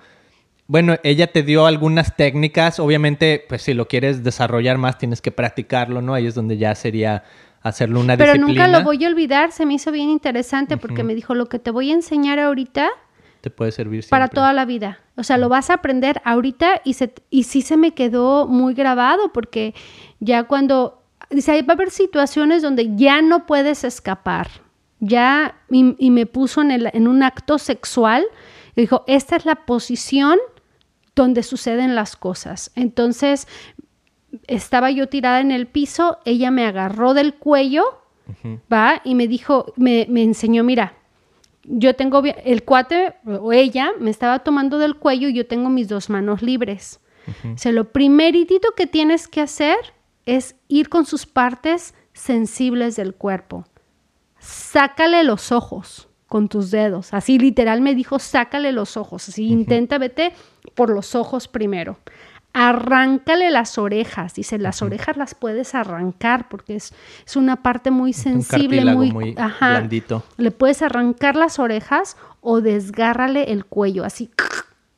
[0.66, 5.32] bueno, ella te dio algunas técnicas, obviamente, pues si lo quieres desarrollar más tienes que
[5.32, 6.14] practicarlo, ¿no?
[6.14, 7.24] Ahí es donde ya sería
[7.62, 11.14] hacerlo una Pero nunca lo voy a olvidar, se me hizo bien interesante porque me
[11.14, 12.90] dijo, lo que te voy a enseñar ahorita...
[13.40, 14.98] Te puede servir Para toda la vida.
[15.16, 18.74] O sea, lo vas a aprender ahorita y, se, y sí se me quedó muy
[18.74, 19.74] grabado porque
[20.20, 21.02] ya cuando...
[21.30, 24.48] Dice, va a haber situaciones donde ya no puedes escapar
[25.00, 28.24] ya y, me puso en, el, en, un acto sexual
[28.74, 30.38] y dijo, esta es la posición
[31.14, 32.70] donde suceden las cosas.
[32.74, 33.46] Entonces,
[34.46, 38.02] estaba yo tirada en el piso, ella me agarró del cuello,
[38.72, 39.00] ¿va?
[39.04, 40.94] Y me dijo, me, me, enseñó, mira,
[41.68, 45.88] yo tengo, el cuate o ella me estaba tomando del cuello y yo tengo mis
[45.88, 47.00] dos manos libres.
[47.44, 49.76] O sea, lo primeritito que tienes que hacer
[50.24, 53.66] es ir con sus partes sensibles del cuerpo
[54.38, 57.14] sácale los ojos con tus dedos.
[57.14, 59.28] Así literal me dijo, sácale los ojos.
[59.28, 60.32] Así intenta, vete
[60.74, 61.98] por los ojos primero.
[62.52, 64.34] Arráncale las orejas.
[64.34, 66.92] Dice, las orejas las puedes arrancar porque es,
[67.26, 70.24] es una parte muy sensible, muy, muy blandito.
[70.36, 74.30] Le puedes arrancar las orejas o desgárrale el cuello, así,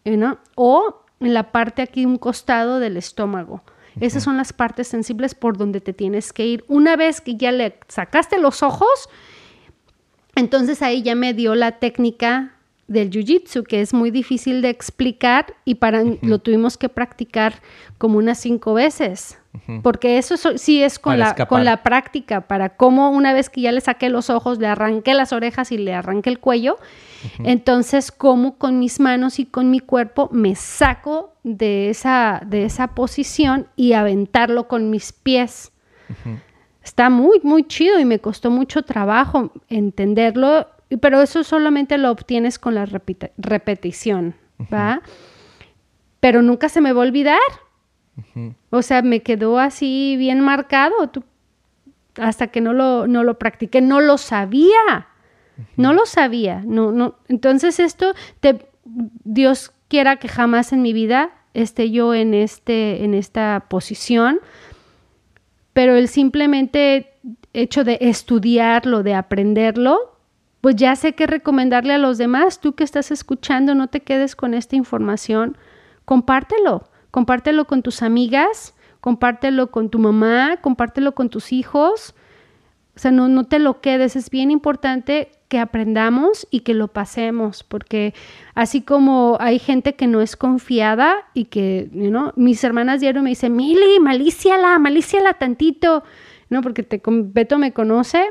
[0.05, 0.39] ¿no?
[0.55, 3.63] O en la parte aquí, un costado del estómago.
[4.01, 6.65] Esas son las partes sensibles por donde te tienes que ir.
[6.69, 9.09] Una vez que ya le sacaste los ojos,
[10.35, 12.55] entonces ahí ya me dio la técnica
[12.91, 17.63] del jiu-jitsu, que es muy difícil de explicar y para lo tuvimos que practicar
[17.99, 19.39] como unas cinco veces.
[19.83, 23.73] Porque eso sí es con la, con la práctica, para cómo una vez que ya
[23.73, 26.79] le saqué los ojos, le arranqué las orejas y le arranqué el cuello,
[27.45, 32.95] entonces cómo con mis manos y con mi cuerpo me saco de esa, de esa
[32.95, 35.73] posición y aventarlo con mis pies
[36.83, 40.67] está muy, muy chido y me costó mucho trabajo entenderlo,
[40.99, 42.87] pero eso solamente lo obtienes con la
[43.37, 44.35] repetición,
[44.73, 45.03] ¿va?
[46.19, 47.39] Pero nunca se me va a olvidar.
[48.71, 51.11] O sea, me quedó así bien marcado
[52.17, 55.07] hasta que no lo, no lo practiqué, no lo sabía.
[55.77, 56.63] No lo sabía.
[56.67, 57.17] No, no.
[57.29, 63.15] Entonces esto, te, Dios quiera que jamás en mi vida esté yo en, este, en
[63.15, 64.41] esta posición,
[65.73, 67.15] pero el simplemente
[67.53, 70.17] hecho de estudiarlo, de aprenderlo,
[70.61, 72.61] pues ya sé qué recomendarle a los demás.
[72.61, 75.57] Tú que estás escuchando, no te quedes con esta información,
[76.05, 82.15] compártelo, compártelo con tus amigas, compártelo con tu mamá, compártelo con tus hijos.
[82.95, 86.89] O sea, no, no te lo quedes, es bien importante que aprendamos y que lo
[86.89, 88.15] pasemos, porque
[88.55, 92.33] así como hay gente que no es confiada y que, ¿no?
[92.37, 96.05] Mis hermanas diario me dicen, Mili, malíciala, malíciala tantito,
[96.51, 96.61] ¿no?
[96.63, 98.29] Porque te, Beto me conoce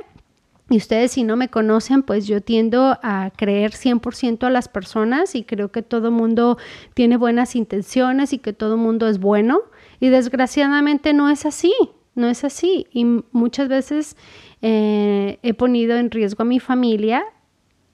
[0.69, 5.33] Y ustedes si no me conocen, pues yo tiendo a creer 100% a las personas
[5.33, 6.57] y creo que todo mundo
[6.93, 9.61] tiene buenas intenciones y que todo mundo es bueno.
[9.99, 11.73] Y desgraciadamente no es así,
[12.13, 12.85] no es así.
[12.91, 14.15] Y muchas veces
[14.61, 17.25] eh, he ponido en riesgo a mi familia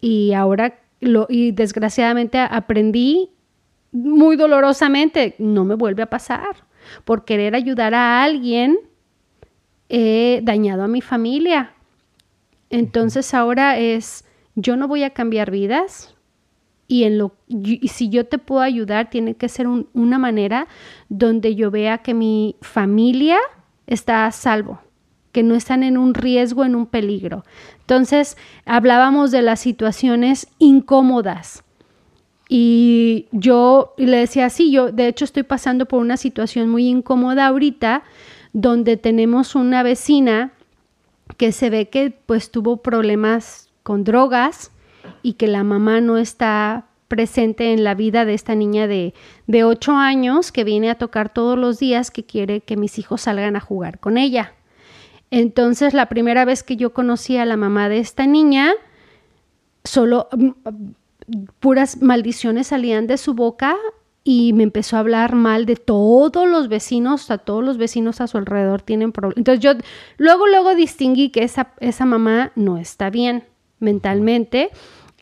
[0.01, 3.29] y ahora lo, y desgraciadamente aprendí
[3.93, 6.65] muy dolorosamente, no me vuelve a pasar.
[7.05, 8.77] Por querer ayudar a alguien,
[9.87, 11.74] he dañado a mi familia
[12.75, 16.13] entonces ahora es, yo no voy a cambiar vidas
[16.89, 17.33] y, en lo,
[17.87, 20.67] si yo te puedo ayudar, tiene que ser una manera
[21.07, 23.37] donde yo vea que mi familia
[23.87, 24.81] está a salvo,
[25.31, 27.45] que no están en un riesgo, en un peligro.
[27.79, 31.63] Entonces hablábamos de las situaciones incómodas.
[32.49, 37.47] Y yo le decía, sí, yo de hecho estoy pasando por una situación muy incómoda
[37.47, 38.03] ahorita,
[38.51, 40.51] donde tenemos una vecina
[41.37, 44.71] que se ve que pues tuvo problemas con drogas
[45.21, 49.13] y que la mamá no está presente en la vida de esta niña de,
[49.47, 53.21] de 8 años que viene a tocar todos los días que quiere que mis hijos
[53.21, 54.53] salgan a jugar con ella.
[55.31, 58.71] Entonces la primera vez que yo conocí a la mamá de esta niña,
[59.83, 60.51] solo mm,
[61.59, 63.75] puras maldiciones salían de su boca
[64.27, 68.27] y me empezó a hablar mal de todos los vecinos, a todos los vecinos a
[68.27, 69.37] su alrededor tienen problemas.
[69.37, 69.73] Entonces yo
[70.17, 73.43] luego, luego distinguí que esa, esa mamá no está bien
[73.79, 74.71] mentalmente.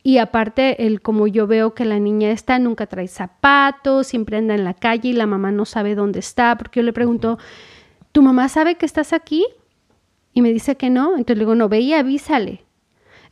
[0.04, 4.56] Y aparte, el como yo veo que la niña está, nunca trae zapatos, siempre anda
[4.56, 7.38] en la calle y la mamá no sabe dónde está, porque yo le pregunto,
[8.14, 9.46] ¿tu mamá sabe que estás aquí?
[10.34, 11.18] Y me dice que no.
[11.18, 12.64] Entonces le digo, no, ve y avísale.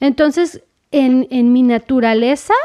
[0.02, 2.56] Entonces, en, en mi naturaleza,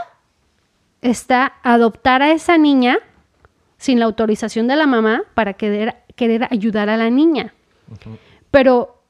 [1.02, 2.98] está adoptar a esa niña
[3.78, 7.54] sin la autorización de la mamá para querer, querer ayudar a la niña.
[8.50, 9.02] Pero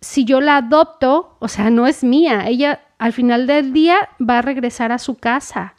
[0.00, 4.38] si yo la adopto, o sea, no es mía, ella al final del día va
[4.38, 5.74] a regresar a su casa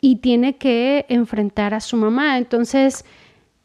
[0.00, 2.38] y tiene que enfrentar a su mamá.
[2.38, 3.04] Entonces,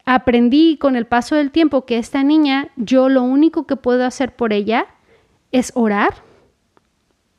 [0.05, 4.35] aprendí con el paso del tiempo que esta niña, yo lo único que puedo hacer
[4.35, 4.87] por ella
[5.51, 6.15] es orar,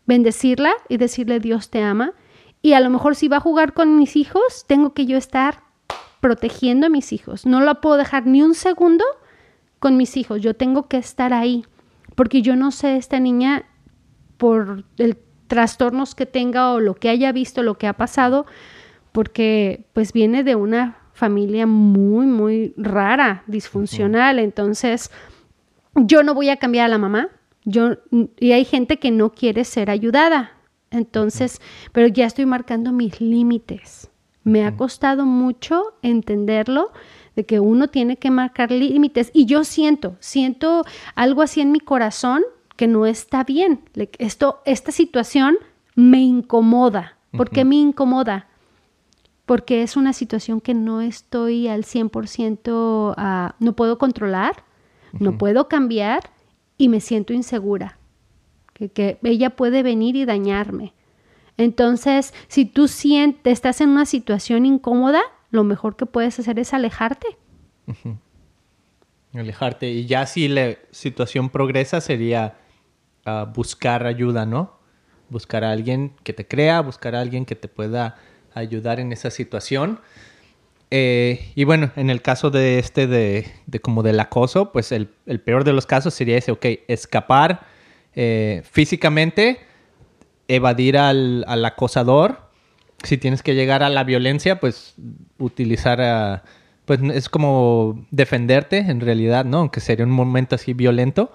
[0.07, 2.15] bendecirla y decirle Dios te ama
[2.67, 5.63] y a lo mejor si va a jugar con mis hijos, tengo que yo estar
[6.19, 7.47] protegiendo a mis hijos.
[7.47, 9.05] No la puedo dejar ni un segundo
[9.79, 10.41] con mis hijos.
[10.41, 11.65] Yo tengo que estar ahí.
[12.17, 13.67] Porque yo no sé esta niña
[14.37, 18.47] por el trastornos que tenga o lo que haya visto, lo que ha pasado,
[19.13, 24.41] porque pues viene de una familia muy, muy rara, disfuncional.
[24.41, 25.13] Entonces,
[25.95, 27.29] yo no voy a cambiar a la mamá.
[27.65, 30.56] Yo, y hay gente que no quiere ser ayudada.
[30.97, 31.61] Entonces,
[31.93, 34.11] pero ya estoy marcando mis límites.
[34.45, 36.93] Me ha costado mucho entenderlo
[37.35, 40.85] de que uno tiene que marcar límites y yo siento, siento
[41.17, 42.45] algo así en mi corazón
[42.77, 43.81] que no está bien.
[44.19, 45.57] Esto, esta situación
[45.97, 47.17] me incomoda.
[47.37, 48.47] ¿Por qué me incomoda?
[49.47, 54.65] Porque es una situación que no estoy al 100%, ah, no puedo controlar,
[55.19, 56.31] no puedo cambiar
[56.79, 57.99] y me siento insegura
[58.77, 60.93] que, ella puede venir y dañarme.
[61.57, 65.21] Entonces, si tú sientes, estás en una situación incómoda,
[65.51, 67.27] lo mejor que puedes hacer es alejarte.
[69.35, 69.91] Alejarte.
[69.91, 72.59] Y ya si la situación progresa sería
[73.25, 74.77] ah, buscar ayuda, ¿no?
[75.31, 78.17] Buscar a alguien que te crea, buscar a alguien que te pueda
[78.55, 80.01] ayudar en esa situación.
[80.91, 83.51] Eh, y bueno, en el caso de este, de,
[83.83, 87.67] como del acoso, pues el, el, peor de los casos sería ese, ok, escapar
[88.17, 89.61] eh, físicamente,
[90.49, 92.51] evadir al, acosador.
[93.05, 94.95] Si tienes que llegar a la violencia, pues
[95.39, 96.43] utilizar
[96.87, 99.59] Pues es como defenderte en realidad, ¿no?
[99.59, 101.31] Aunque sería un momento así violento.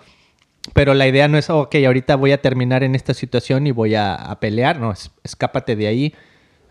[0.73, 3.95] Pero la idea no es, ok, ahorita voy a terminar en esta situación y voy
[3.95, 6.13] a, pelear, no, escápate de ahí,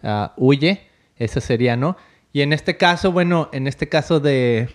[0.05, 0.83] ah, huye,
[1.17, 1.97] eso sería, ¿no?
[2.33, 4.69] Y en este caso, bueno, en este caso de,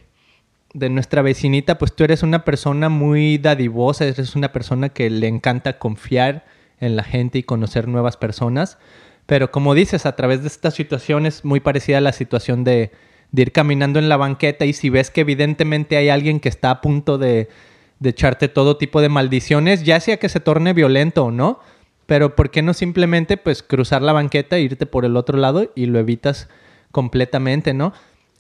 [0.76, 5.30] de nuestra vecinita, pues tú eres una persona muy dadivosa, eres una persona que le
[5.30, 6.46] encanta confiar
[6.82, 8.78] en la gente y conocer nuevas personas.
[9.26, 12.92] Pero como dices, a través de esta situación es muy parecida a la situación de,
[13.32, 16.82] ir caminando en la banqueta y si ves que evidentemente hay alguien que está a
[16.82, 17.48] punto de,
[18.00, 21.62] de echarte todo tipo de maldiciones, ya sea que se torne violento o no,
[22.06, 25.72] pero ¿por qué no simplemente pues cruzar la banqueta e irte por el otro lado
[25.74, 26.50] y lo evitas
[26.92, 27.94] completamente, ¿no?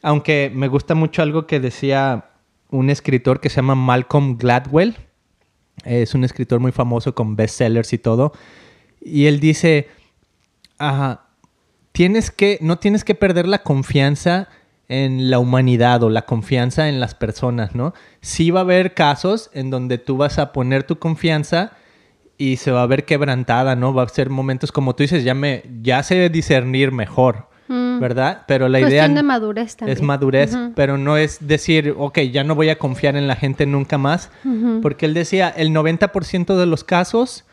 [0.06, 2.26] Aunque me gusta mucho algo que decía
[2.70, 4.95] un escritor que se llama Malcolm Gladwell.
[5.84, 8.32] Es un escritor muy famoso con bestsellers y todo.
[9.01, 9.89] Y él dice,
[11.91, 14.47] tienes que, no tienes que perder la confianza
[14.89, 17.95] en la humanidad o la confianza en las personas, ¿no?
[18.22, 21.72] Sí va a haber casos en donde tú vas a poner tu confianza
[22.38, 23.91] y se va a ver quebrantada, ¿no?
[23.91, 27.99] Va a ser momentos como tú dices, ya me ya sé discernir mejor, mm.
[27.99, 28.43] ¿verdad?
[28.47, 29.97] Pero la idea de madurez también.
[29.97, 33.66] es madurez, pero no es decir, ok, ya no voy a confiar en la gente
[33.66, 34.30] nunca más,
[34.82, 37.45] porque él decía, el 90% de los casos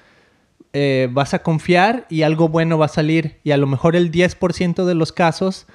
[0.72, 4.10] eh, vas a confiar y algo bueno va a salir, y a lo mejor el
[4.10, 5.66] 10% de los casos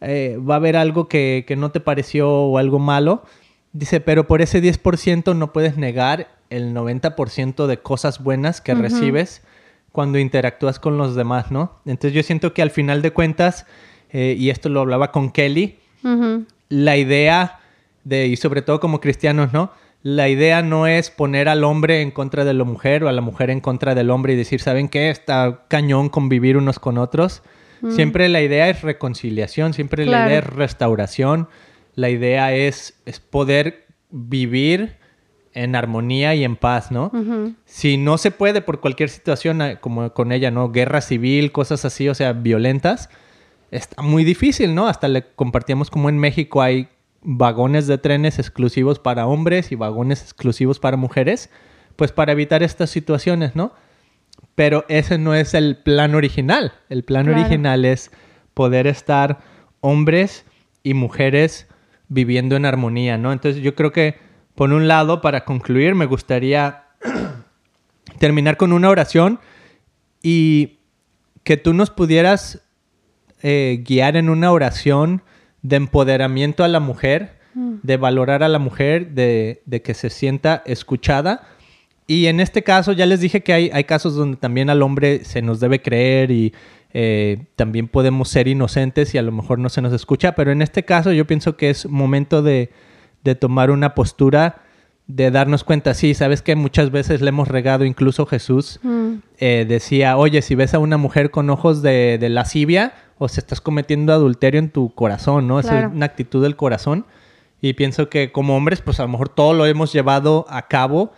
[0.00, 3.24] eh, va a haber algo que, que no te pareció o algo malo.
[3.72, 9.42] Dice, pero por ese 10% no puedes negar el 90% de cosas buenas que recibes
[9.98, 11.80] cuando interactúas con los demás, ¿no?
[11.84, 13.66] Entonces yo siento que al final de cuentas,
[14.10, 15.80] eh, y esto lo hablaba con Kelly,
[16.68, 17.58] la idea
[18.04, 19.72] de, y sobre todo como cristianos, ¿no?
[20.04, 23.22] La idea no es poner al hombre en contra de la mujer o a la
[23.22, 25.10] mujer en contra del hombre y decir, ¿saben qué?
[25.10, 27.42] Está cañón convivir unos con otros.
[27.88, 31.48] Siempre la idea es reconciliación, siempre la idea es restauración.
[31.96, 34.97] La idea es, es poder vivir
[35.54, 37.10] en armonía y en paz, ¿no?
[37.64, 40.70] Si no se puede por cualquier situación eh, como con ella, ¿no?
[40.70, 43.08] Guerra civil, cosas así, o sea, violentas,
[43.70, 44.86] está muy difícil, ¿no?
[44.86, 46.88] Hasta le compartíamos como en México hay
[47.22, 51.50] vagones de trenes exclusivos para hombres y vagones exclusivos para mujeres,
[51.96, 53.72] pues para evitar estas situaciones, ¿no?
[54.54, 56.72] Pero ese no es el plan original.
[56.88, 58.10] El plan original es
[58.54, 59.38] poder estar
[59.80, 60.44] hombres
[60.82, 61.68] y mujeres
[62.08, 63.32] viviendo en armonía, ¿no?
[63.32, 64.16] Entonces yo creo que
[64.58, 66.82] por un lado, para concluir, me gustaría
[68.18, 69.38] terminar con una oración
[70.20, 70.78] y
[71.44, 72.60] que tú nos pudieras
[73.44, 75.22] eh, guiar en una oración
[75.62, 77.74] de empoderamiento a la mujer, mm.
[77.84, 81.46] de valorar a la mujer, de, que se sienta escuchada.
[82.08, 85.24] Y en este caso ya les dije que hay, hay casos donde también al hombre
[85.24, 86.52] se nos debe creer y
[86.92, 90.62] eh, también podemos ser inocentes y a lo mejor no se nos escucha, pero en
[90.62, 92.70] este caso yo pienso que es momento de,
[93.24, 94.62] de tomar una postura
[95.08, 99.14] de darnos cuenta, sí, sabes que muchas veces le hemos regado, incluso Jesús mm.
[99.38, 103.40] eh, decía, oye, si ves a una mujer con ojos de, de, lascivia, o se
[103.40, 105.58] estás cometiendo adulterio en tu corazón, ¿no?
[105.60, 107.04] Es una actitud del corazón.
[107.60, 111.10] Y pienso que como hombres, pues a lo mejor todo lo hemos llevado a cabo,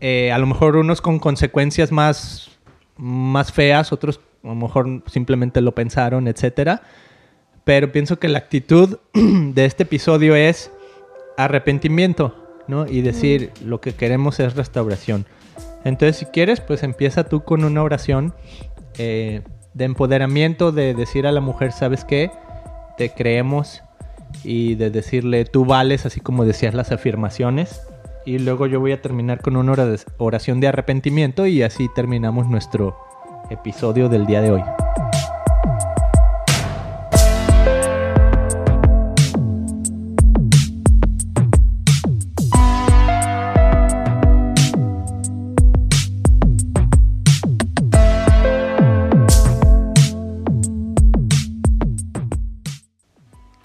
[0.00, 2.50] eh, a lo mejor unos con consecuencias más,
[2.96, 6.82] más feas, otros a lo mejor simplemente lo pensaron, etcétera.
[7.62, 10.72] Pero pienso que la actitud de este episodio es
[11.44, 12.34] arrepentimiento,
[12.68, 12.86] ¿no?
[12.86, 15.26] Y decir, lo que queremos es restauración.
[15.84, 18.34] Entonces, si quieres, pues empieza tú con una oración
[18.98, 19.42] eh,
[19.74, 22.30] de empoderamiento, de decir a la mujer, ¿sabes qué?
[22.96, 23.82] Te creemos
[24.44, 27.82] y de decirle, tú vales, así como decías las afirmaciones.
[28.26, 29.74] Y luego yo voy a terminar con una
[30.18, 32.96] oración de arrepentimiento y así terminamos nuestro
[33.48, 34.62] episodio del día de hoy.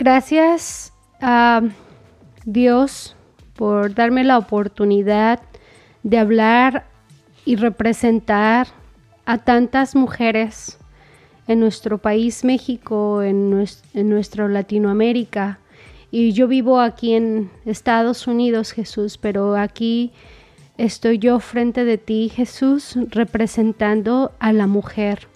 [0.05, 1.63] Gracias a
[2.45, 3.15] Dios
[3.55, 5.41] por darme la oportunidad
[6.03, 6.85] de hablar
[7.43, 8.67] y representar
[9.25, 10.77] a tantas mujeres
[11.47, 13.49] en nuestro país México, en,
[13.95, 15.57] nuestro Latinoamérica.
[16.11, 20.11] Y yo vivo aquí en Estados Unidos, Jesús, pero aquí
[20.77, 25.27] estoy yo frente de ti, Jesús, representando a la mujer,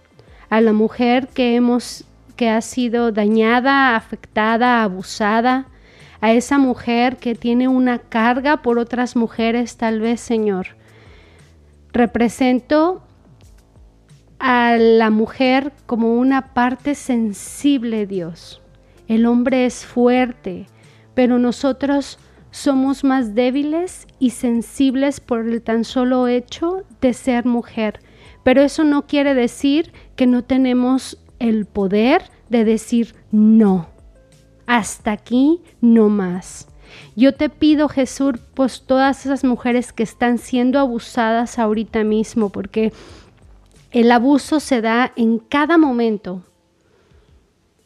[0.51, 2.05] a la mujer que hemos
[2.39, 5.67] que ha sido dañada, afectada, abusada,
[6.21, 10.67] a esa mujer que tiene una carga por otras mujeres, tal vez, Señor.
[11.91, 13.03] Represento
[14.39, 18.61] a la mujer como una parte sensible, Dios.
[19.09, 20.67] El hombre es fuerte,
[21.15, 22.19] pero nosotros
[22.51, 27.99] somos más débiles y sensibles por el tan solo hecho de ser mujer.
[28.43, 33.87] Pero eso no quiere decir que no tenemos el poder de decir no.
[34.65, 36.67] Hasta aquí no más.
[37.15, 42.91] Yo te pido, Jesús, pues todas esas mujeres que están siendo abusadas ahorita mismo, porque
[43.91, 46.43] el abuso se da en cada momento.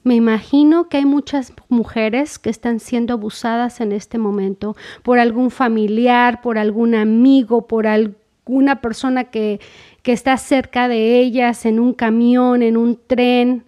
[0.04, 5.50] Me imagino que hay muchas mujeres que están siendo abusadas en este momento por algún
[5.50, 9.62] familiar, por algún amigo, por alguna persona que,
[10.04, 13.64] que está cerca de ellas, en un camión, en un tren.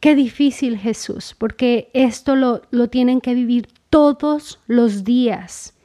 [0.00, 5.76] Qué difícil Jesús, porque esto lo, lo tienen que vivir todos los días.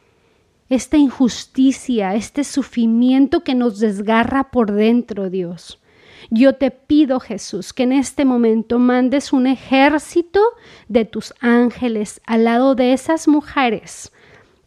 [0.70, 5.82] Esta injusticia, este sufrimiento que nos desgarra por dentro, Dios.
[6.30, 10.42] Yo te pido, Jesús, que en este momento mandes un ejército
[10.88, 14.12] de tus ángeles al lado de esas mujeres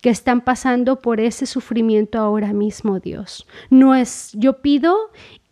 [0.02, 3.46] que están pasando por ese sufrimiento ahora mismo, Dios.
[3.70, 4.96] No es, yo pido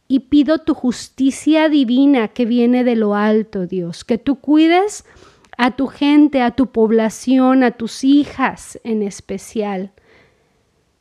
[0.09, 5.07] y pido tu justicia divina que viene de lo alto, Dios, que tú cuides
[5.57, 9.92] a tu gente, a tu población, a tus hijas en especial.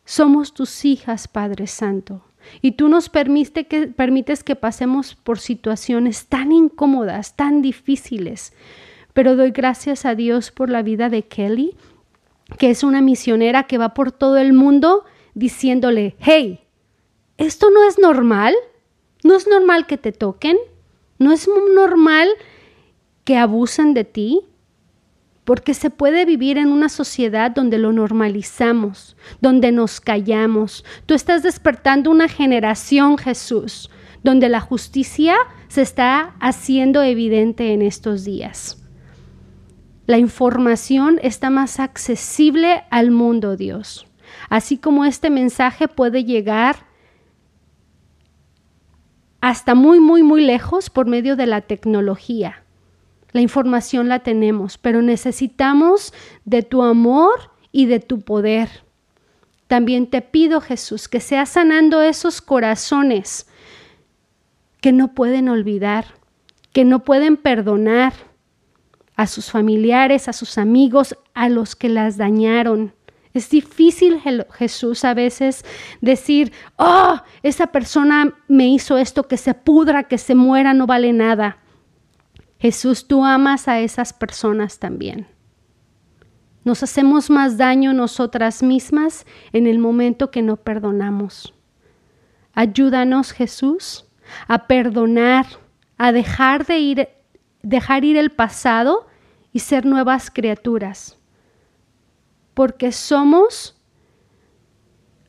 [0.05, 2.23] Somos tus hijas, Padre Santo.
[2.61, 8.53] Y tú nos que, permites que pasemos por situaciones tan incómodas, tan difíciles.
[9.13, 11.75] Pero doy gracias a Dios por la vida de Kelly,
[12.57, 16.61] que es una misionera que va por todo el mundo diciéndole, hey,
[17.37, 18.55] ¿esto no es normal?
[19.23, 20.57] ¿No es normal que te toquen?
[21.17, 22.29] ¿No es normal
[23.23, 24.49] que abusen de ti?
[25.49, 30.85] porque se puede vivir en una sociedad donde lo normalizamos, donde nos callamos.
[31.07, 33.89] Tú estás despertando una generación, Jesús,
[34.21, 35.35] donde la justicia
[35.67, 38.78] se está haciendo evidente en estos días.
[40.10, 44.07] La información está más accesible al mundo, Dios.
[44.49, 46.78] Así como este mensaje puede llegar
[49.39, 52.64] hasta muy, muy, muy lejos por medio de la tecnología.
[53.34, 56.12] La información la tenemos, pero necesitamos
[56.43, 58.68] de tu amor y de tu poder.
[59.68, 63.45] También te pido, Jesús, que seas sanando esos corazones
[64.82, 66.05] que no pueden olvidar,
[66.74, 68.28] que no pueden perdonar
[69.20, 72.93] a sus familiares, a sus amigos, a los que las dañaron.
[73.34, 74.22] Es difícil,
[74.53, 75.65] Jesús, a veces
[75.99, 81.11] decir, oh, esa persona me hizo esto, que se pudra, que se muera, no vale
[81.11, 81.57] nada.
[82.59, 85.28] Jesús, tú amas a esas personas también.
[86.63, 91.53] Nos hacemos más daño nosotras mismas en el momento que no perdonamos.
[92.53, 94.05] Ayúdanos, Jesús,
[94.47, 95.45] a perdonar,
[95.97, 97.09] a dejar de ir,
[97.63, 99.09] dejar ir el pasado
[99.51, 101.17] y ser nuevas criaturas.
[102.53, 103.79] Porque somos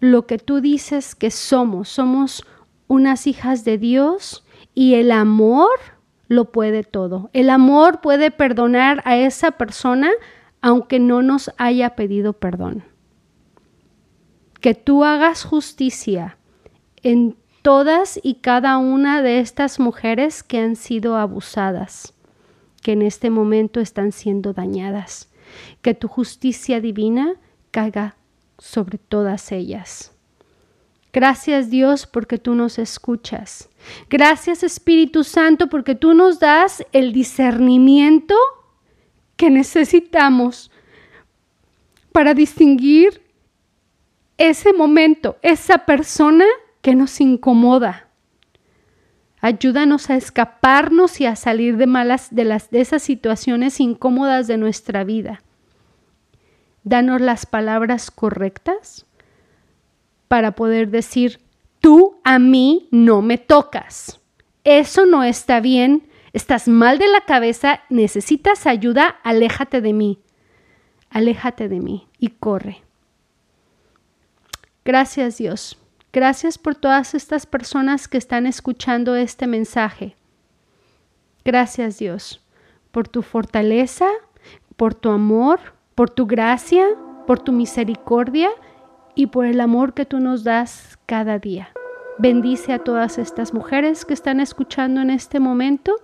[0.01, 1.89] lo que tú dices que somos.
[1.89, 2.45] Somos
[2.89, 4.45] unas hijas de Dios
[4.75, 5.69] y el amor
[6.29, 7.31] lo puede todo.
[7.33, 10.11] El amor puede perdonar a esa persona
[10.63, 12.85] aunque no nos haya pedido perdón.
[14.61, 16.37] Que tú hagas justicia
[17.03, 22.15] en todas y cada una de estas mujeres que han sido abusadas,
[22.83, 25.29] que en este momento están siendo dañadas.
[25.83, 27.35] Que tu justicia divina
[27.71, 28.17] caiga
[28.59, 30.13] sobre todas ellas.
[31.13, 33.69] Gracias Dios porque tú nos escuchas.
[34.09, 38.35] Gracias Espíritu Santo porque tú nos das el discernimiento
[39.37, 40.71] que necesitamos
[42.13, 43.23] para distinguir
[44.39, 46.45] ese momento, esa persona
[46.81, 48.10] que nos incomoda.
[49.41, 54.59] Ayúdanos a escaparnos y a salir de malas de las de esas situaciones incómodas de
[54.59, 55.43] nuestra vida.
[56.85, 59.07] Danos las palabras correctas
[60.29, 61.41] para poder decir,
[61.81, 64.21] tú a mí no me tocas.
[64.65, 70.21] Eso no está bien, estás mal de la cabeza, necesitas ayuda, aléjate de mí.
[71.09, 72.83] Aléjate de mí y corre.
[74.85, 75.80] Gracias Dios.
[76.13, 80.17] Gracias por todas estas personas que están escuchando este mensaje.
[81.45, 82.41] Gracias Dios
[82.91, 84.09] por tu fortaleza,
[84.77, 85.61] por tu amor,
[85.95, 86.87] por tu gracia,
[87.27, 88.51] por tu misericordia
[89.15, 91.71] y por el amor que tú nos das cada día.
[92.19, 95.97] Bendice a todas estas mujeres que están escuchando en este momento.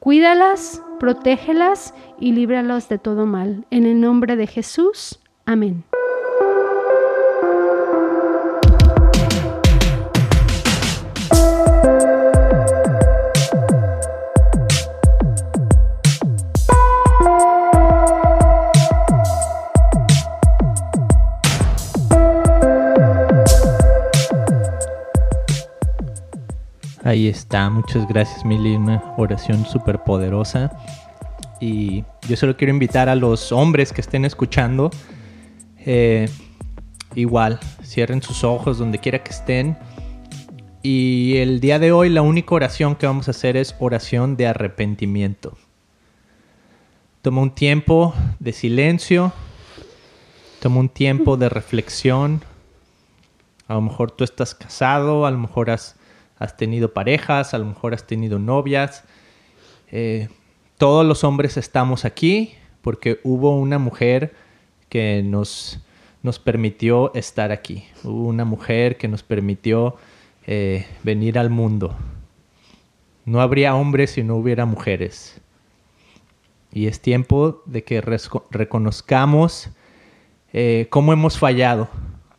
[0.00, 3.64] Cuídalas, protégelas y líbralas de todo mal.
[3.70, 5.18] En el nombre de Jesús.
[5.46, 5.84] Amén.
[27.16, 30.76] Ahí está, muchas gracias Mili, una oración súper poderosa.
[31.62, 34.90] Y yo solo quiero invitar a los hombres que estén escuchando,
[35.78, 36.28] eh,
[37.14, 39.78] igual, cierren sus ojos donde quiera que estén.
[40.82, 44.48] Y el día de hoy la única oración que vamos a hacer es oración de
[44.48, 45.56] arrepentimiento.
[47.22, 49.32] Toma un tiempo de silencio,
[50.60, 52.42] toma un tiempo de reflexión.
[53.68, 55.95] A lo mejor tú estás casado, a lo mejor has
[56.38, 59.04] has tenido parejas, a lo mejor has tenido novias.
[59.90, 60.28] Eh,
[60.78, 64.34] todos los hombres estamos aquí porque hubo una mujer
[64.88, 65.80] que nos,
[66.22, 67.84] nos permitió estar aquí.
[68.04, 69.96] Hubo una mujer que nos permitió
[70.46, 71.96] eh, venir al mundo.
[73.24, 75.40] No habría hombres si no hubiera mujeres.
[76.72, 79.70] Y es tiempo de que reconozcamos
[80.52, 81.88] eh, cómo hemos fallado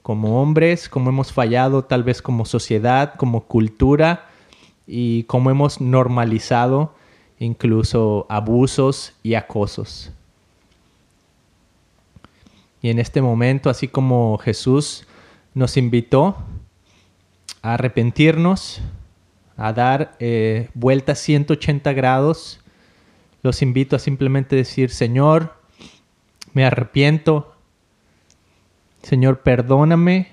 [0.07, 4.29] como hombres, cómo hemos fallado tal vez como sociedad, como cultura
[4.87, 6.95] y cómo hemos normalizado
[7.39, 10.13] incluso abusos y acosos.
[12.81, 15.05] Y en este momento, así como Jesús
[15.53, 16.37] nos invitó
[17.61, 18.79] a arrepentirnos,
[19.57, 22.61] a dar eh, vueltas 180 grados,
[23.43, 25.53] los invito a simplemente decir, Señor,
[26.53, 27.56] me arrepiento,
[29.07, 30.27] Señor, perdóname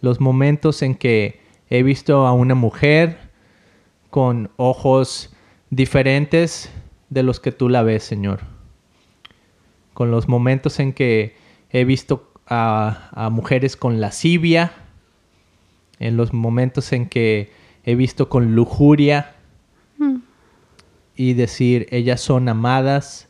[0.00, 1.38] los momentos en que
[1.68, 3.30] he visto a una mujer
[4.10, 5.32] con ojos
[5.70, 6.72] diferentes
[7.08, 8.40] de los que tú la ves, Señor.
[9.94, 11.36] Con los momentos en que
[11.70, 14.72] he visto a, mujeres con lascivia,
[16.00, 17.52] en los momentos en que
[17.84, 19.36] he visto con lujuria
[19.98, 20.16] mm.
[21.14, 23.28] y decir, ellas son amadas,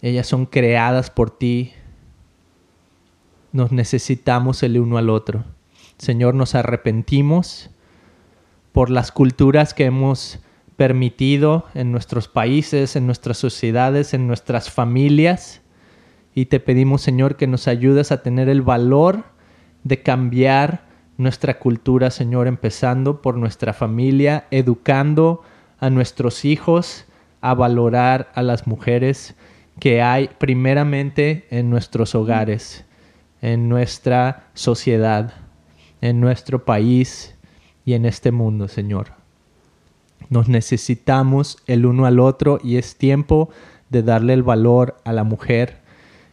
[0.00, 1.72] ellas son creadas por ti,
[3.56, 5.44] nos necesitamos el uno al otro.
[5.98, 7.70] Señor, nos arrepentimos
[8.72, 10.38] por las culturas que hemos
[10.76, 15.62] permitido en nuestros países, en nuestras sociedades, en nuestras familias.
[16.34, 19.24] Y te pedimos, Señor, que nos ayudes a tener el valor
[19.84, 20.84] de cambiar
[21.16, 25.42] nuestra cultura, Señor, empezando por nuestra familia, educando
[25.80, 27.06] a nuestros hijos
[27.40, 29.34] a valorar a las mujeres
[29.80, 32.85] que hay primeramente en nuestros hogares
[33.46, 35.32] en nuestra sociedad,
[36.00, 37.36] en nuestro país
[37.84, 39.12] y en este mundo, Señor.
[40.28, 43.48] Nos necesitamos el uno al otro y es tiempo
[43.88, 45.76] de darle el valor a la mujer,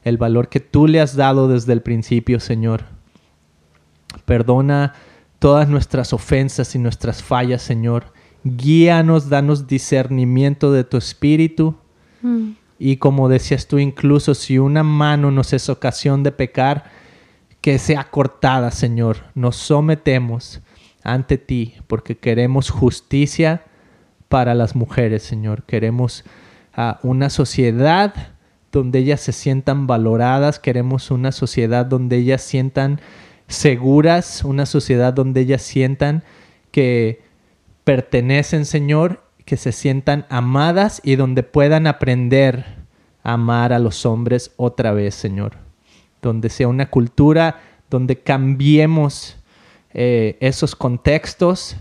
[0.03, 2.85] el valor que tú le has dado desde el principio, Señor.
[4.25, 4.95] Perdona
[5.37, 8.05] todas nuestras ofensas y nuestras fallas, Señor.
[8.43, 11.75] Guíanos, danos discernimiento de tu espíritu.
[12.23, 12.53] Mm.
[12.79, 17.02] Y como decías tú, incluso si una mano nos es ocasión de pecar,
[17.63, 19.19] que sea cortada, Señor.
[19.35, 20.59] Nos sometemos
[21.01, 23.63] ante ti porque queremos justicia
[24.27, 25.63] para las mujeres, Señor.
[25.63, 26.25] Queremos
[26.73, 28.33] ah, una sociedad
[28.73, 32.99] donde ellas se sientan valoradas, queremos una sociedad donde ellas sientan
[33.47, 36.25] seguras, una sociedad donde ellas sientan
[36.69, 37.21] que
[37.85, 42.65] pertenecen, Señor, que se sientan amadas y donde puedan aprender
[43.23, 45.62] a amar a los hombres otra vez, Señor
[46.23, 49.37] donde sea una cultura donde cambiemos
[49.93, 51.77] eh, esos contextos,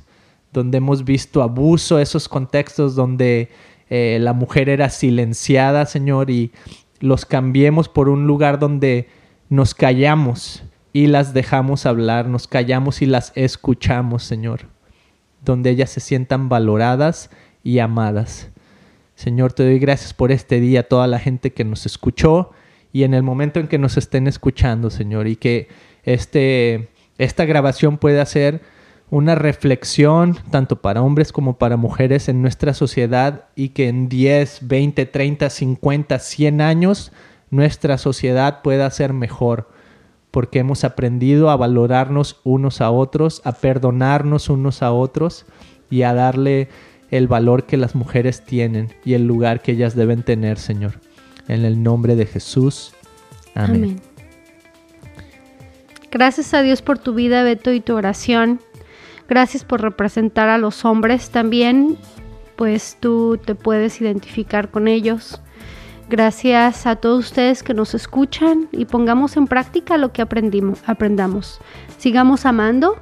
[0.52, 3.48] donde hemos visto abuso, esos contextos donde
[3.88, 6.52] eh, la mujer era silenciada, Señor, y
[7.00, 9.08] los cambiemos por un lugar donde
[9.48, 10.62] nos callamos
[10.92, 14.66] y las dejamos hablar, nos callamos y las escuchamos, Señor,
[15.42, 17.30] donde ellas se sientan valoradas
[17.64, 18.50] y amadas.
[19.14, 22.50] Señor, te doy gracias por este día, toda la gente que nos escuchó
[22.92, 25.68] y en el momento en que nos estén escuchando, Señor, y que
[26.04, 28.60] este, esta grabación pueda ser
[29.10, 34.66] una reflexión tanto para hombres como para mujeres en nuestra sociedad y que en 10,
[34.68, 37.12] 20, 30, 50, 100 años
[37.50, 39.68] nuestra sociedad pueda ser mejor
[40.30, 45.44] porque hemos aprendido a valorarnos unos a otros, a perdonarnos unos a otros
[45.90, 46.68] y a darle
[47.10, 50.94] el valor que las mujeres tienen y el lugar que ellas deben tener, Señor.
[51.52, 52.94] En el nombre de Jesús.
[53.54, 54.00] Amén.
[56.10, 58.58] Gracias a Dios por tu vida, Beto, y tu oración.
[59.28, 61.98] Gracias por representar a los hombres también,
[62.56, 65.42] pues tú te puedes identificar con ellos.
[66.08, 71.60] Gracias a todos ustedes que nos escuchan y pongamos en práctica lo que aprendimos, aprendamos.
[71.98, 72.96] Sigamos amando,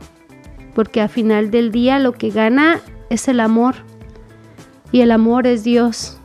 [0.75, 2.81] porque al final del día lo que gana
[3.11, 3.77] es el amor.
[4.91, 6.19] Y el amor es Dios,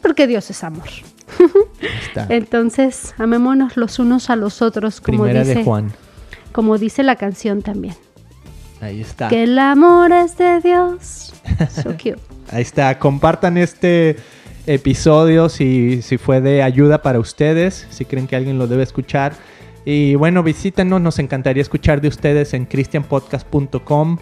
[0.00, 0.88] porque Dios es amor.
[2.28, 5.92] Entonces, amémonos los unos a los otros, como dice, Juan.
[6.52, 7.94] Como dice la canción también.
[8.80, 9.28] Ahí está.
[9.28, 11.32] Que el amor es de Dios.
[12.50, 12.98] Ahí está.
[12.98, 14.16] Compartan este
[14.66, 19.32] episodio si, si fue de ayuda para ustedes, si creen que alguien lo debe escuchar.
[19.84, 24.18] Y bueno, visítenos, nos encantaría escuchar de ustedes en christianpodcast.com.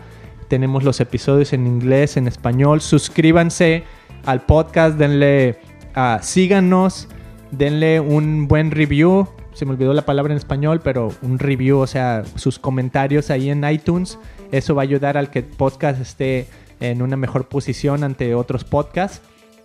[0.48, 2.80] Tenemos los episodios en inglés, en español.
[2.80, 3.84] Suscríbanse
[4.24, 5.58] al podcast, denle
[5.94, 7.08] Ah, síganos,
[7.50, 9.28] denle un buen review.
[9.52, 13.50] Se me olvidó la palabra en español, pero un review, o sea, sus comentarios ahí
[13.50, 14.18] en iTunes.
[14.52, 16.46] Eso va a ayudar al que el podcast esté
[16.78, 19.20] en una mejor posición ante otros podcasts.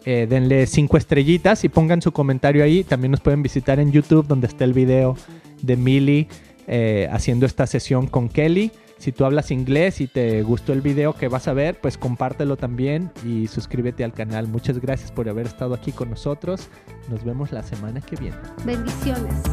[0.06, 2.84] Eh, denle cinco estrellitas y pongan su comentario ahí.
[2.84, 5.18] También nos pueden visitar en YouTube, donde está el video
[5.62, 6.28] de Millie
[6.68, 8.72] eh, haciendo esta sesión con Kelly.
[9.06, 12.58] Si tú hablas inglés y te gustó el video que vas a ver, pues compártelo
[12.58, 14.48] también y suscríbete al canal.
[14.48, 16.70] Muchas gracias por haber estado aquí con nosotros.
[17.08, 18.38] Nos vemos la semana que viene.
[18.66, 19.44] Bendiciones.